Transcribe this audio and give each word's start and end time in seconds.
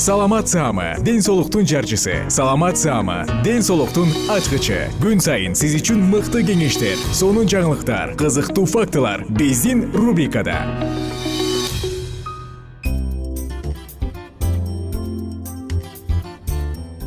саламат 0.00 0.48
саама 0.48 0.94
ден 1.04 1.20
соолуктун 1.20 1.66
жарчысы. 1.66 2.24
Саламат 2.30 2.78
саама 2.78 3.26
ден 3.44 3.60
соолуктун 3.62 4.08
ачкычы. 4.32 4.88
Күн 5.02 5.20
сайын 5.20 5.52
сиз 5.52 5.74
үчүн 5.76 6.00
мыкты 6.08 6.40
кеңештер 6.40 6.96
сонун 7.12 7.44
жаңылыктар 7.44 8.14
кызыктуу 8.16 8.64
фактылар 8.64 9.26
биздин 9.28 9.90
рубрикада. 9.92 10.56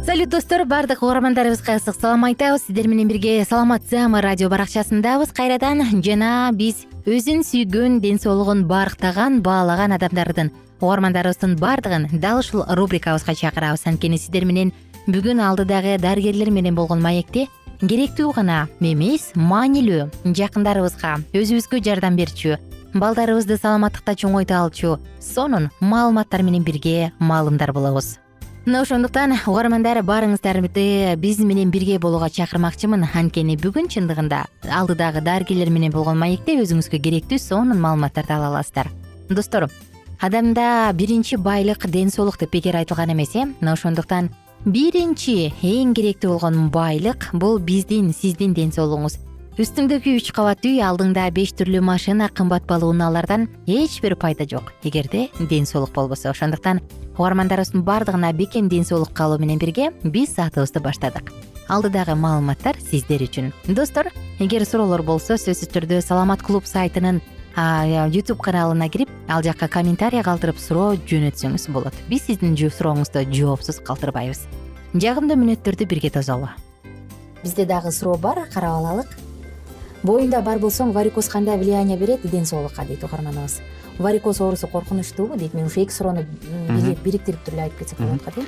Салют 0.06 0.30
достор 0.30 0.68
баардык 0.70 1.02
угармандарыбызга 1.02 1.80
ысык 1.82 1.98
салам 2.00 2.26
айтабыз. 2.30 2.68
Сиздер 2.68 2.88
менен 2.88 3.08
бирге 3.08 3.44
саламат 3.50 3.90
саама 3.90 4.22
радио 4.22 4.54
баракчасындабыз. 4.54 5.34
Кайрадан 5.34 5.82
жана 6.06 6.52
биз 6.54 6.86
өзүн 7.10 7.42
сүйгөн 7.42 7.98
ден 8.06 8.22
соолугун 8.22 8.68
барктаган 8.70 9.42
баалаган 9.42 9.98
адамдардын 9.98 10.54
угармандарыбыздын 10.84 11.56
баардыгын 11.58 12.08
дал 12.20 12.40
ушул 12.40 12.66
рубрикабызга 12.68 13.34
чакырабыз. 13.34 13.88
Анткени 13.88 14.18
сиздер 14.18 14.46
менен 14.46 14.74
бүгүн 15.08 15.40
алдыдагы 15.40 15.98
дарыгерлер 16.00 16.52
менен 16.52 16.76
болгон 16.76 17.02
маекте 17.02 17.48
керектүү 17.82 18.32
гана 18.36 18.68
эмес 18.80 19.32
маанилүү 19.36 20.34
жакындарыбызга 20.38 21.18
өзүбүзгө 21.36 21.82
жардам 21.84 22.16
берчү 22.20 22.60
балдарыбызды 22.94 23.58
саламаттыкта 23.58 24.16
чоңойто 24.22 24.56
алчу 24.60 24.98
сонун 25.20 25.70
маалыматтар 25.82 26.44
менен 26.44 26.64
бирге 26.64 27.12
маалымдар 27.20 27.74
болобуз. 27.74 28.18
Мына 28.66 28.86
ошондуктан 28.86 29.34
угармандар 29.44 30.00
баарыңыздарды 30.08 31.18
биз 31.20 31.40
менен 31.44 31.72
бирге 31.72 31.98
болууга 32.00 32.30
чакырмакчымын. 32.32 33.04
Анткени 33.14 33.58
бүгүн 33.60 33.90
чындыгында 33.92 34.46
алдыдагы 34.72 35.20
дарыгерлер 35.20 35.70
менен 35.70 35.92
болгон 35.92 36.22
маекте 36.22 36.56
өзүңүзгө 36.62 37.02
керектүү 37.04 37.42
сонун 37.44 37.82
маалыматтарды 37.84 38.32
ала 38.38 38.54
аласыздар. 38.54 38.88
Достор 39.28 39.68
адамда 40.20 40.94
биринчи 40.94 41.36
байлык 41.36 41.88
ден 41.88 42.10
соолук 42.10 42.38
деп 42.40 42.52
бекер 42.52 42.76
айтылган 42.76 43.12
эмес 43.12 43.36
э? 43.36 43.46
Мына 43.60 43.74
ошондуктан 43.74 44.30
биринчи 44.66 45.54
эң 45.62 45.94
керектүү 45.94 46.32
болгон 46.38 46.70
байлык 46.72 47.30
бул 47.34 47.60
биздин 47.60 48.14
сиздин 48.14 48.54
ден 48.54 48.72
соолугуңуз. 48.72 49.20
Үстүңдөгү 49.54 50.16
үч 50.18 50.32
кабат 50.34 50.64
үй 50.66 50.80
алдыңда 50.82 51.28
беш 51.30 51.52
түрлүү 51.54 51.84
машина 51.86 52.30
кымбат 52.34 52.66
баалуу 52.66 52.90
унаалардан 52.90 53.46
эч 53.68 54.00
бир 54.02 54.16
пайда 54.16 54.48
жок. 54.50 54.74
Эгерде 54.84 55.30
ден 55.40 55.66
соолук 55.66 55.94
болбосо. 55.94 56.32
Ошондуктан 56.32 56.82
угармандарыбыздын 57.18 57.84
баардыгына 57.84 58.34
бекем 58.34 58.70
ден 58.70 58.84
соолук 58.84 59.14
каалоо 59.14 59.38
менен 59.38 59.60
бирге 59.60 59.92
биз 60.04 60.34
саатыбызды 60.34 60.80
баштадык. 60.80 61.32
Алдыдагы 61.68 62.16
маалыматтар 62.16 62.80
сиздер 62.82 63.22
үчүн. 63.22 63.54
Достор 63.68 64.10
эгер 64.40 64.66
суроолор 64.66 65.04
болсо 65.04 65.38
сөзсүз 65.38 65.70
түрдө 65.70 66.02
саламат 66.02 66.42
клуб 66.42 66.66
сайтынын 66.66 67.22
ютуб 67.56 68.42
каналына 68.42 68.90
кирип 68.90 69.10
ал 69.28 69.44
жакка 69.44 69.68
комментарий 69.68 70.24
калтырып 70.24 70.58
суроо 70.58 70.96
жөнөтсөңүз 70.96 71.70
болот. 71.72 71.94
Биз 72.10 72.26
сиздин 72.26 72.56
сурооңузду 72.58 73.26
жоопсуз 73.30 73.80
калтырбайбыз. 73.86 74.48
Жагымдуу 74.94 75.38
мүнөттөрдү 75.38 75.86
бирге 75.86 76.10
тосолу. 76.10 76.50
Бизде 77.44 77.66
дагы 77.66 77.92
суроо 77.92 78.18
бар 78.18 78.48
карап 78.54 78.80
алалык. 78.80 79.08
Боюнда 80.04 80.42
бар 80.42 80.58
болсоң 80.60 80.94
варикоз 80.94 81.30
кандай 81.30 81.58
влияние 81.58 81.98
берет 81.98 82.26
ден 82.30 82.46
соолукка 82.46 82.86
дейт 82.86 83.04
угарманыбыз. 83.04 83.62
Варикоз 84.00 84.42
оорусу 84.42 84.68
коркунучтуубу 84.68 85.38
дейт 85.38 85.54
мен 85.54 85.66
ушу 85.68 85.82
эки 85.82 85.92
суроону 85.92 86.26
бириктирип 87.04 87.44
туруп 87.44 87.54
эле 87.54 87.62
айтып 87.64 87.80
кетсек 87.80 88.00
болот 88.00 88.24
го 88.26 88.32
дейм 88.32 88.48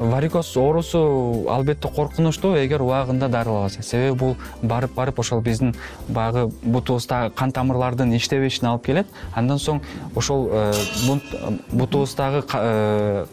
варикоз 0.00 0.56
оорусу 0.56 1.46
албетте 1.48 1.88
коркунучтуу 1.88 2.54
эгер 2.56 2.80
убагында 2.80 3.28
дарылабаса 3.28 3.82
себеби 3.82 4.16
бул 4.18 4.36
барып 4.62 4.94
барып 4.96 5.20
ошол 5.20 5.42
биздин 5.44 5.74
баягы 6.08 6.46
бутубуздагы 6.62 7.34
кан 7.36 7.52
тамырлардын 7.52 8.16
иштебешине 8.16 8.70
алып 8.70 8.86
келет. 8.86 9.06
Андан 9.36 9.58
соң 9.58 9.82
ошол 10.16 10.48
э, 10.50 10.72
бутубуздагы 11.72 13.26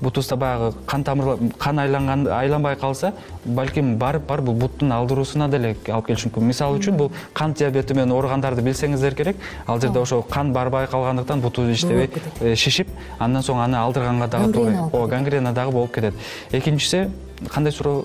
бутубузда 0.00 0.36
баягы 0.36 0.74
кан 0.86 1.04
тамырлар 1.04 1.38
кан 1.58 1.78
айланган 1.78 2.26
айланбай 2.28 2.76
калса 2.76 3.12
балким 3.44 3.96
барып 3.98 4.26
барып 4.26 4.44
бул 4.44 4.54
буттун 4.54 4.92
алдыруусуна 4.92 5.48
деле 5.48 5.76
алып 5.88 6.06
келиши 6.06 6.28
мүмкүн 6.28 6.48
мисалы 6.50 6.78
үчүн 6.78 6.96
бул 6.96 7.10
кант 7.34 7.58
диабети 7.58 7.94
менен 7.94 8.12
ооругандарды 8.12 8.62
билсеңиздер 8.62 9.14
керек. 9.14 9.36
Ал 9.66 9.80
жерде 9.80 9.98
ошол 10.00 10.22
кан 10.22 10.52
барбай 10.52 10.86
калгандыктан 10.86 11.40
буту 11.40 11.70
иштебей 11.70 12.10
э, 12.40 12.54
шишип 12.54 12.88
андан 13.18 13.42
соң 13.42 13.62
аны 13.64 13.76
алдырганга 13.76 14.28
дагы 14.28 14.52
туура 14.52 14.88
ооба 14.92 15.06
гангрена 15.08 15.52
дагы 15.52 15.72
болуп 15.72 15.94
кетет. 15.94 16.14
Экинчиси 16.52 17.08
кандай 17.52 17.72
суроо 17.72 18.04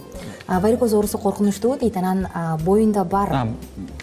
варикоз 0.59 0.93
оорусу 0.93 1.17
коркунучтуубу 1.17 1.79
дейт 1.79 1.97
анан 1.97 2.27
боюнда 2.63 3.03
бар 3.03 3.47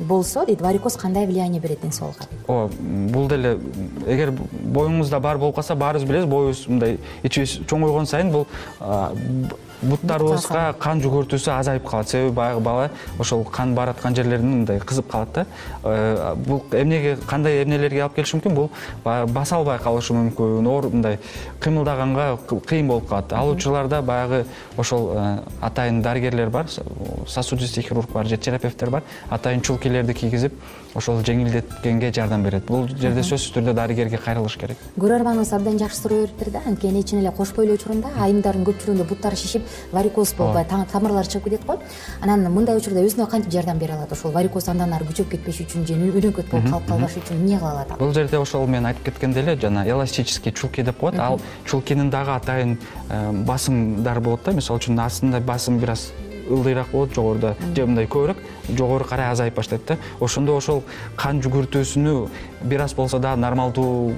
болсо 0.00 0.47
дейт 0.47 0.60
варикоз 0.60 0.97
кандай 0.97 1.26
влияние 1.26 1.60
берет 1.60 1.81
ден 1.82 1.92
соолукка 1.92 2.25
ооба 2.47 2.72
бул 3.12 3.28
деле 3.28 3.59
эгер 4.06 4.32
боюңузда 4.32 5.20
бар 5.20 5.38
болуп 5.38 5.56
калса 5.56 5.75
баарыбыз 5.75 6.08
билебиз 6.08 6.26
боюбуз 6.26 6.66
мындай 6.69 6.98
ичибиз 7.22 7.60
чоңойгон 7.66 8.06
сайын 8.06 8.32
бул 8.32 8.47
буттарыбызга 9.83 10.75
кан 10.81 11.00
жүгүртүүсү 11.03 11.53
азайып 11.55 11.87
калат. 11.87 12.09
Себеби 12.09 12.34
баягы 12.34 12.61
бала 12.61 12.91
ошол 13.19 13.44
кан 13.44 13.75
бараткан 13.75 14.14
жерлерине 14.14 14.56
мындай 14.56 14.81
кызып 14.81 15.11
калат 15.11 15.32
да. 15.35 15.47
Э, 15.85 16.35
бул 16.35 16.62
эмнеге 16.73 17.17
кандай 17.26 17.62
эмнелерге 17.62 18.02
алып 18.02 18.17
келиши 18.17 18.38
мүмкүн? 18.38 18.55
Бул 18.55 18.70
баягы 19.05 19.32
баса 19.32 19.56
албай 19.56 19.79
калышы 19.79 20.14
мүмкүн 20.14 20.67
оор 20.67 20.91
мындай 20.91 21.19
кыймылдаганга 21.61 22.38
кыйын 22.49 22.88
болуп 22.88 23.08
калат. 23.08 23.32
Ал 23.32 23.52
учурларда 23.52 24.02
баягы 24.02 24.44
ошол 24.76 25.12
э, 25.14 25.38
атайын 25.61 26.02
дарыгерлер 26.02 26.50
бар 26.50 26.67
сосудистый 27.26 27.82
хирург 27.82 28.11
бар 28.12 28.26
же 28.26 28.37
терапевттер 28.37 28.91
бар. 28.91 29.02
Атайын 29.31 29.62
чулкилерди 29.62 30.14
кийгизип 30.14 30.52
ошол 30.94 31.20
жеңилдеткенге 31.23 32.12
жардам 32.12 32.43
берет. 32.43 32.67
Бул 32.67 32.88
жерде 32.88 33.23
сөзсүз 33.23 33.52
түрдө 33.55 33.75
дарыгерге 33.76 34.19
кайрылыш 34.19 34.56
керек. 34.58 34.81
Көрөрманыбыз 34.99 35.52
абдан 35.55 35.79
жакшы 35.79 36.00
суроо 36.00 36.23
бериптир 36.25 36.50
да. 36.55 36.62
Анткени 36.67 37.02
чын 37.02 37.20
эле 37.20 37.32
кош 37.37 37.52
бойлуу 37.56 37.76
учурунда 37.79 38.11
айымдардын 38.25 38.67
көпчүлүгүндө 38.67 39.08
буттары 39.11 39.37
шишип 39.37 39.68
варикоз 39.93 40.35
болуп 40.35 40.55
баягы 40.55 40.87
тамырлары 40.93 41.29
чыгып 41.29 41.44
кетет 41.44 41.67
го. 41.67 41.79
Анан 42.20 42.47
мындай 42.53 42.76
учурда 42.76 43.03
өзүнө 43.05 43.29
кантип 43.31 43.53
жардам 43.53 43.79
бере 43.79 43.94
алат 43.94 44.12
ошол 44.12 44.32
варикоз 44.32 44.69
андан 44.69 44.93
ары 44.93 45.05
күчөп 45.09 45.31
кетпеш 45.32 45.62
үчүн 45.65 45.87
же 45.87 45.94
үнөкөт 45.94 46.50
болуп 46.50 46.70
калып 46.70 46.88
калбаш 46.88 47.19
үчүн 47.23 47.41
эмне 47.41 47.59
кыла 47.59 47.73
алат 47.73 47.93
ал 47.93 47.99
бул 47.99 48.15
жерде 48.15 48.38
ошол 48.38 48.67
мен 48.67 48.87
айтып 48.87 49.11
кеткендей 49.11 49.43
эле 49.43 49.56
жана 49.56 49.85
эластический 49.88 50.53
чулки 50.53 50.82
деп 50.82 50.99
коет. 50.99 51.19
Ал 51.19 51.41
чулкинин 51.67 52.11
дагы 52.11 52.31
атайын 52.37 52.79
э, 53.11 53.32
басымдары 53.44 54.20
болот 54.20 54.44
да. 54.44 54.53
Мисалы 54.53 54.81
үчүн 54.81 54.99
астында 55.05 55.41
басым 55.41 55.79
бир 55.79 55.91
аз 55.97 56.11
ылдыйраак 56.49 56.91
болот 56.93 57.14
жогоруда 57.14 57.55
же 57.76 57.87
мындай 57.87 58.06
көбүрөөк 58.09 58.38
жогору 58.76 59.05
карай 59.05 59.31
азайып 59.32 59.56
баштайт 59.56 59.85
да. 59.87 59.97
Ошондо 60.21 60.56
ошол 60.56 60.82
кан 61.17 61.43
жүгүртүүсүнү 61.44 62.14
бир 62.62 62.85
аз 62.85 62.94
болсо 62.94 63.19
дагы 63.19 63.41
нормалдуу 63.43 64.14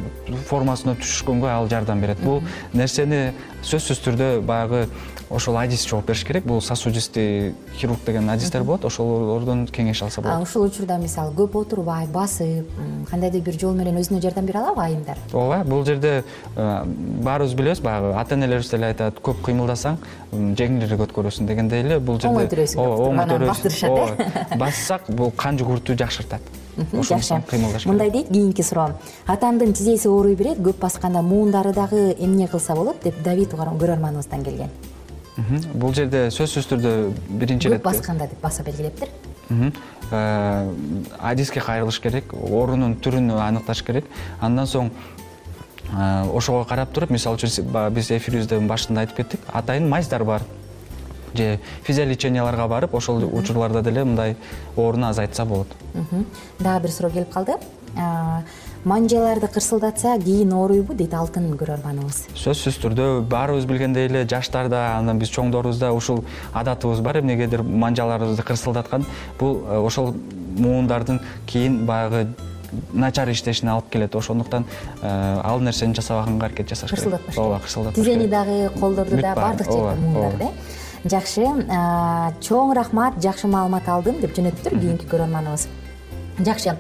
формасына 0.49 0.94
түшүшкөнгө 1.00 1.50
ал 1.50 1.69
жардам 1.69 2.00
берет. 2.00 2.23
Бул 2.23 2.43
нерсени 2.73 3.32
сөзсүз 3.62 4.05
түрдө 4.06 4.31
баягы 4.46 4.87
ошол 5.31 5.56
адис 5.56 5.87
жооп 5.87 6.06
бериш 6.06 6.25
керек. 6.25 6.44
Бул 6.44 6.61
сосудистый 6.61 7.55
хирург 7.77 8.05
деген 8.05 8.29
адистер 8.31 8.65
болот. 8.65 8.85
Ошолордон 8.85 9.67
кеңеш 9.67 10.03
алса 10.03 10.21
болот. 10.21 10.43
Ушул 10.43 10.67
учурда 10.67 10.99
мисалы 10.99 11.32
көп 11.37 11.56
отурбай 11.62 12.06
басып 12.06 12.69
кандайдыр 13.11 13.41
бир 13.47 13.59
жол 13.61 13.75
менен 13.75 13.99
өзүнө 14.00 14.21
жардам 14.21 14.47
бере 14.47 14.59
алабы 14.59 14.82
айымдар? 14.82 15.19
Ооба 15.32 15.62
бул 15.65 15.85
жерде 15.87 16.25
э, 16.56 16.85
баарыбыз 17.25 17.55
билебиз 17.55 17.81
баягы 17.81 18.15
ата 18.19 18.35
энелерибиз 18.35 18.71
деле 18.71 18.91
айтат 18.91 19.21
көп 19.23 19.43
кыймылдасаң 19.47 19.99
жеңилирээк 20.32 21.06
өткөрөсүң 21.06 21.47
дегендей 21.47 21.85
эле 21.85 22.00
бул 22.00 22.21
жерде 22.21 22.35
оңой 22.35 22.50
төрөйсүң 22.50 22.82
ооба 22.82 23.09
оңой 23.09 23.31
төрөйсүң 23.32 23.55
бастырышат 23.55 24.21
э? 24.21 24.59
Бассак 24.59 25.11
бул 25.15 25.32
кан 25.37 25.59
жүгүртүүнү 25.61 26.03
жакшыртат. 26.05 26.56
Жакшы. 26.81 27.43
кыймылдаш 27.50 27.85
мындай 27.87 28.11
дейт 28.11 28.29
кийинки 28.29 28.62
суроо 28.62 28.94
атамдын 29.27 29.75
тизеси 29.75 30.09
ооруй 30.09 30.35
берет 30.35 30.59
көп 30.59 30.79
басканда 30.81 31.21
муундары 31.21 31.75
дагы 31.75 32.15
эмне 32.19 32.47
кылса 32.49 32.75
болот? 32.75 33.03
деп 33.03 33.23
давид 33.23 33.53
көрөрманыбыздан 33.53 34.44
келген 34.44 34.71
бул 35.75 35.94
жерде 35.94 36.28
сөзсүз 36.34 36.69
түрдө 36.70 36.92
биринчи 37.40 37.70
көп 37.72 37.87
басканда 37.87 38.28
деп 38.31 38.40
баса 38.42 38.64
белгилептир. 38.66 39.08
Э, 40.10 40.72
адиске 41.19 41.60
кайрылыш 41.60 42.00
керек 42.00 42.32
оорунун 42.34 42.96
түрүн 43.02 43.31
аныкташ 43.38 43.82
керек. 43.87 44.04
Андан 44.40 44.66
соң 44.66 44.90
э, 45.92 46.31
ошого 46.31 46.64
карап 46.64 46.92
туруп 46.92 47.10
мисалы 47.10 47.38
үчүн 47.38 47.70
баягы 47.70 47.94
биз 48.00 48.10
эфирибиздин 48.10 48.69
башында 48.69 49.04
айтып 49.04 49.22
кеттик 49.22 49.46
атайын 49.52 49.88
мазьдар 49.88 50.25
бар. 50.25 50.42
Же 51.34 51.60
физиолеченияларга 51.86 52.66
барып 52.69 52.94
ошол 52.94 53.22
учурларда 53.25 53.82
деле 53.82 54.04
мындай 54.04 54.36
ооруну 54.76 55.08
азайтса 55.08 55.44
болот. 55.44 55.69
Дагы 56.58 56.82
бир 56.82 56.90
суроо 56.90 57.10
келип 57.10 57.32
калды 57.32 57.58
манжаларды 58.85 59.49
кырсылдатса 59.49 60.19
кийин 60.19 60.53
ооруйбу 60.53 60.94
дейт 60.94 61.15
алтын 61.15 61.50
көрөрманыбыз 61.61 62.23
сөзсүз 62.35 62.79
түрдө 62.81 63.09
баарыбыз 63.29 63.67
билгендей 63.69 64.09
эле 64.09 64.23
жаштарда 64.29 64.97
анан 64.97 65.19
биз 65.21 65.29
чоңдорубузда 65.35 65.93
ушул 65.93 66.25
адатыбыз 66.55 67.00
бар. 67.00 67.21
Эмнегедир 67.21 67.62
манжаларыбызды 67.62 68.43
кырсылдаткан. 68.43 69.05
Бул 69.38 69.61
э, 69.69 69.77
ошол 69.79 70.15
муундардын 70.56 71.21
кийин 71.47 71.85
баягы 71.87 72.29
начар 72.93 73.29
иштешине 73.29 73.73
алып 73.73 73.91
келет. 73.91 74.17
Ошондуктан 74.17 74.65
э, 75.03 75.41
ал 75.44 75.61
нерсени 75.61 75.94
жасабаганга 75.94 76.47
аракет 76.47 76.69
жасаш 76.69 76.91
керек. 76.91 77.03
Кырсылдатпаш 77.03 77.35
керек. 77.35 77.44
ооба 77.44 77.61
кырсылдатпаш 77.61 78.05
тизени 78.05 78.29
дагы 78.29 78.71
колдорду 78.81 79.17
баары, 79.17 79.41
баардык 79.41 79.67
жерде 79.67 80.00
муундарды 80.00 80.44
э 80.44 80.79
жакшы 81.09 81.47
чоң 82.44 82.75
рахмат 82.77 83.15
жакшы 83.25 83.49
маалымат 83.49 83.88
алдым 83.88 84.21
деп 84.21 84.37
жөнөттүр 84.37 84.75
кийинки 84.77 85.06
көрөрманыбыз 85.09 85.67
жакшы 86.44 86.77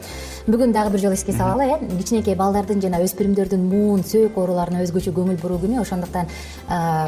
бүгүн 0.50 0.72
дагы 0.74 0.90
бир 0.90 1.00
жолу 1.00 1.14
эске 1.14 1.32
салалы 1.32 1.64
э. 1.64 1.78
Кичинекей 1.98 2.34
балдардын 2.34 2.80
жана 2.82 2.98
өспүрүмдөрдүн 3.04 3.62
муун 3.70 4.02
сөөк 4.02 4.34
ооруларына 4.40 4.82
өзгөчө 4.82 5.12
көңүл 5.14 5.38
буруу 5.38 5.58
күнү 5.62 5.78
ошондуктан 5.82 6.26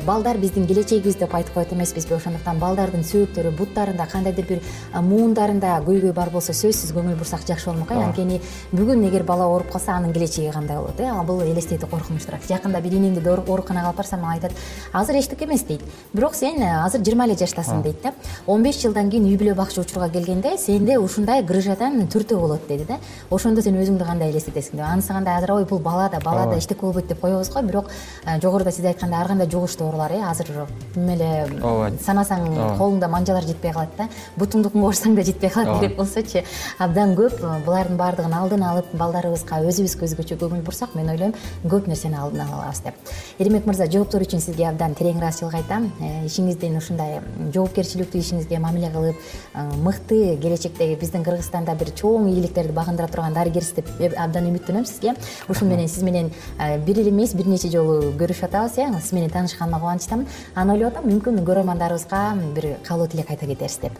балдар 0.06 0.38
биздин 0.38 0.66
келечегибиз 0.66 1.16
деп 1.18 1.34
айтып 1.34 1.54
коет 1.54 1.72
эмеспизби. 1.72 2.14
Ошондуктан 2.14 2.60
балдардын 2.62 3.02
сөөктөрү 3.02 3.50
буттарында 3.58 4.06
кандайдыр 4.12 4.46
бир 4.46 4.60
муундарында 4.94 5.80
көйгөй 5.86 6.14
бар 6.14 6.30
болсо 6.30 6.54
сөзсүз 6.54 6.94
көңүл 6.94 7.16
бурсак 7.18 7.46
жакшы 7.48 7.70
болмок 7.70 7.90
э. 7.90 7.98
Анткени 7.98 8.40
бүгүн 8.72 9.08
эгер 9.08 9.26
бала 9.26 9.48
ооруп 9.50 9.72
калса 9.72 9.96
анын 9.96 10.12
келечеги 10.12 10.52
кандай 10.52 10.78
болот 10.78 11.00
э. 11.00 11.10
Бул 11.26 11.42
элестетүү 11.42 11.90
коркунучтураак 11.90 12.46
жакында 12.48 12.80
бир 12.80 12.94
инемди 12.98 13.26
ооруканага 13.26 13.90
алып 13.90 14.02
барсам 14.02 14.24
ал 14.24 14.36
айтат 14.36 14.52
азыр 14.92 15.18
эчтеке 15.18 15.46
эмес 15.46 15.64
дейт. 15.64 15.82
Бирок 16.12 16.34
сен 16.34 16.62
э, 16.62 16.84
азыр 16.84 17.02
жыйырма 17.02 17.26
эле 17.26 17.34
жаштасың 17.34 17.82
дейт 17.82 18.02
да. 18.02 18.14
Он 18.46 18.62
беш 18.62 18.80
жылдан 18.82 19.10
кийин 19.10 19.26
үй 19.26 19.36
бүлө 19.40 19.54
бакчы 19.54 19.80
учурга 19.80 20.08
келгенде 20.08 20.56
сенде 20.58 20.98
ушундай 20.98 21.42
грыжадан 21.42 22.06
түртө 22.08 22.38
болот 22.38 22.66
деди 22.68 22.84
да 22.84 22.98
ошондо 23.32 23.62
сен 23.64 23.76
өзүңдү 23.80 24.06
кандай 24.06 24.30
элестетесиң 24.32 24.78
деп. 24.78 24.86
Анысы 24.86 25.12
кандай 25.12 25.38
азыр 25.38 25.54
ой 25.56 25.64
бул 25.64 25.78
бала 25.78 26.08
да 26.12 26.20
бала 26.24 26.46
да 26.50 26.58
эчтеке 26.58 26.80
болбойт 26.80 27.06
деп 27.08 27.20
коебуз 27.20 27.50
го. 27.50 27.62
Бирок 27.62 27.90
э, 28.26 28.40
жогоруда 28.40 28.72
сиз 28.72 28.84
айткандай 28.84 29.20
ар 29.20 29.28
кандай 29.28 29.48
жугуштуу 29.50 29.88
оорулар 29.88 30.12
э 30.12 30.20
азыр 30.22 30.66
тим 30.94 31.08
эле 31.08 31.46
ооба. 31.62 31.90
санасаң 32.06 32.76
колуңда 32.78 33.08
манжалар 33.08 33.44
жетпей 33.44 33.72
калат 33.72 33.96
да 33.96 34.08
бутуңду 34.36 34.70
кумга 34.70 34.88
урсаң 34.88 35.14
да 35.14 35.22
жетпей 35.22 35.50
калат 35.50 35.80
керек 35.80 35.96
болсочу. 35.96 36.42
Абдан 36.78 37.14
көп 37.16 37.38
булардын 37.64 37.96
баардыгын 37.96 38.34
алдын 38.34 38.62
алып 38.62 38.92
балдарыбызга 38.92 39.62
өзүбүзгө 39.68 40.08
өзгөчө 40.08 40.38
көңүл 40.40 40.62
бурсак 40.62 40.94
мен 40.94 41.08
ойлойм 41.08 41.34
көп 41.64 41.88
нерсени 41.88 42.16
алдын 42.16 42.40
ала 42.46 42.62
алабыз 42.62 42.82
деп. 42.84 42.94
Эрмек 43.38 43.66
мырза 43.66 43.86
жооптор 43.90 44.22
үчүн 44.26 44.40
сизге 44.40 44.66
абдан 44.68 44.94
терең 44.94 45.20
ыраазычылык 45.20 45.54
айтам. 45.54 45.90
Э, 46.00 46.26
ишиңиздин 46.26 46.76
ушундай 46.78 47.20
жоопкерчиликтүү 47.54 48.20
ишиңизге 48.20 48.58
мамиле 48.58 48.90
кылып 48.90 49.16
э, 49.54 49.64
мыкты 49.82 50.36
келечектеги 50.42 50.98
биздин 51.00 51.24
кыргызстанда 51.24 51.74
бир 51.78 51.92
чоң 51.94 52.28
ийгиликтерди 52.30 52.72
багындыра 52.72 53.08
турган 53.08 53.21
дарыгерсиз 53.30 53.74
деп 53.78 54.16
абдан 54.18 54.48
үмүттөнөм 54.50 54.84
сизге. 54.84 55.14
Ушун 55.48 55.68
менен 55.68 55.88
сиз 55.88 56.02
менен 56.02 56.32
э, 56.58 56.78
бир 56.78 56.98
эле 56.98 57.10
эмес 57.10 57.34
бир 57.34 57.46
нече 57.46 57.70
жолу 57.70 58.12
көрүшүп 58.18 58.48
атабыз 58.48 58.78
э 58.78 58.90
сиз 59.00 59.12
менен 59.12 59.30
таанышканыма 59.30 59.78
кубанычтамын. 59.78 60.26
Анан 60.54 60.76
ойлоп 60.76 60.96
атам 60.96 61.10
мүмкүн 61.10 61.44
көрөрмандарыбызга 61.46 62.52
бир 62.54 62.76
каалоо 62.86 63.06
тилек 63.06 63.30
айта 63.30 63.46
кетерсиз 63.46 63.80
деп. 63.86 63.98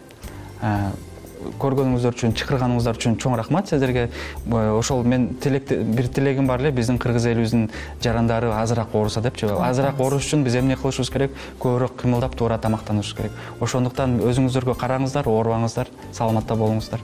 Көргөнүңүздөр 1.59 2.15
үчүн 2.15 2.33
чакырганыңыздар 2.39 2.95
үчүн 2.95 3.17
чоң 3.19 3.33
рахмат. 3.35 3.67
Сиздерге 3.67 4.05
ошол 4.49 5.03
мен 5.03 5.25
бир 5.41 6.07
тилегим 6.07 6.47
бар 6.47 6.61
эле 6.61 6.71
биздин 6.71 6.97
кыргыз 6.97 7.25
элибиздин 7.25 7.65
жарандары 8.01 8.51
азыраак 8.53 8.95
ооруса 8.95 9.21
депчи 9.21 9.49
азыраак 9.51 9.99
ооруш 9.99 10.23
үчүн 10.23 10.45
биз 10.45 10.55
эмне 10.55 10.77
кылышыбыз 10.79 11.11
керек? 11.11 11.35
Көбүрөөк 11.59 11.97
кыймылдап 11.99 12.37
туура 12.39 12.57
тамактанышыбыз 12.57 13.17
керек. 13.17 13.43
Ошондуктан 13.59 14.21
өзүңүздөргө 14.23 14.77
караңыздар 14.79 15.27
оорубаңыздар 15.27 15.91
саламатта 16.13 16.55
болуңуздар 16.55 17.03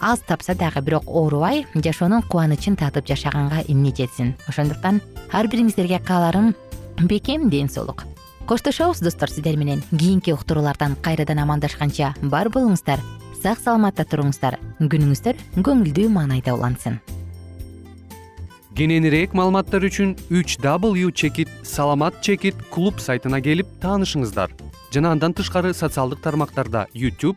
аз 0.00 0.20
тапса 0.20 0.54
дагы 0.54 0.80
бирок 0.80 1.04
оорубай 1.06 1.66
жашоонун 1.74 2.22
кубанычын 2.22 2.76
татып 2.76 3.06
жашаганга 3.06 3.62
эмне 3.68 3.92
жетсин? 3.94 4.34
Ошондуктан 4.48 5.00
ар 5.32 5.46
бириңиздерге 5.46 6.00
кааларым 6.00 6.54
бекем 6.98 7.50
ден 7.50 7.68
соолук. 7.68 8.04
Коштошобуз 8.46 9.00
достор 9.00 9.30
сиздер 9.30 9.56
менен. 9.56 9.82
Кийинки 9.90 10.32
уктуруулардан 10.32 10.96
кайрадан 10.96 11.38
амандашканча 11.38 12.14
бар 12.22 12.48
болуңуздар 12.48 12.98
сак 13.42 13.60
саламатта 13.60 14.04
туруңуздар. 14.04 14.58
Күнүңүздөр 14.80 15.36
көңүлдүү 15.60 16.08
маанайда 16.08 16.56
улансын. 16.56 16.98
Кененирээк 18.74 19.34
маалыматтар 19.36 19.84
үчүн 19.84 20.16
үч 20.32 20.56
w 20.62 21.12
чекит 21.12 21.48
саламат 21.62 22.22
чекит 22.22 22.56
клуб 22.72 23.00
сайтына 23.00 23.40
келип 23.40 23.68
таанышыңыздар. 23.82 24.50
Жана 24.90 25.12
андан 25.12 25.34
тышкары 25.34 25.74
социалдык 25.74 26.20
тармактарда 26.20 26.86
youtube 26.94 27.36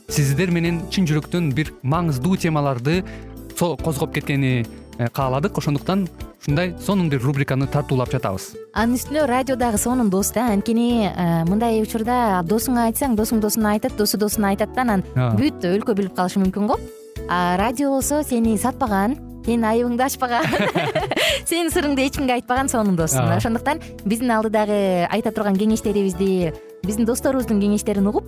сиздер 0.11 0.51
менен 0.51 0.81
чын 0.91 1.05
жүрөктөн 1.07 1.51
бир 1.55 1.71
маңыздуу 1.87 2.35
темаларды 2.39 3.01
козгоп 3.55 4.11
кеткени 4.15 4.65
э, 4.97 5.07
кааладык. 5.13 5.57
Ошондуктан 5.57 6.07
ушундай 6.41 6.73
сонун 6.83 7.09
бир 7.09 7.21
рубриканы 7.23 7.67
тартуулап 7.71 8.11
жатабыз. 8.11 8.51
Анын 8.73 8.97
үстүнө 8.97 9.23
радио 9.29 9.55
дагы 9.55 9.79
сонун 9.79 10.09
дос 10.09 10.33
да. 10.35 10.49
Анткени 10.51 11.07
э, 11.07 11.45
мындай 11.47 11.79
учурда 11.83 12.41
досуңа 12.43 12.89
айтсаң 12.89 13.15
досуң 13.15 13.39
досуна 13.39 13.75
айтат 13.77 13.95
досу 13.95 14.19
досуна 14.19 14.51
айтат 14.51 14.75
да. 14.75 14.83
Анан 14.83 15.05
бүт 15.39 15.63
өлкө 15.69 15.95
билип 15.95 16.17
калышы 16.17 16.43
мүмкүн 16.43 16.67
го. 16.67 16.79
А 17.29 17.55
радио 17.61 17.93
болсо 17.95 18.23
сени 18.27 18.57
сатпаган 18.59 19.15
сенин 19.45 19.65
айыбыңды 19.69 20.05
ачпаган 20.05 20.45
сенин 21.49 21.71
сырыңды 21.71 22.03
эч 22.05 22.17
кимге 22.17 22.35
айтпаган 22.35 22.69
сонун 22.69 22.97
дос 22.99 23.15
ошондуктан 23.15 23.81
биздин 24.03 24.35
алдыдагы 24.35 25.07
айта 25.09 25.31
турган 25.31 25.57
кеңештерибизди 25.57 26.53
биздин 26.83 27.09
досторубуздун 27.09 27.61
кеңештерин 27.61 28.11
угуп 28.11 28.27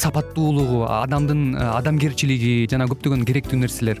сапаттуулугу 0.00 0.84
адамдын 0.88 1.42
э, 1.54 1.66
адамгерчилиги 1.80 2.52
жана 2.72 2.88
көптөгөн 2.90 3.26
керектүү 3.28 3.60
нерселер 3.60 4.00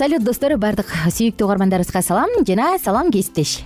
салют 0.00 0.22
достор 0.24 0.54
баардык 0.56 0.88
сүйүктүү 1.12 1.44
угармандарыбызга 1.44 2.00
салам. 2.00 2.30
Жана 2.48 2.70
салам 2.80 3.10
кесиптеш 3.12 3.58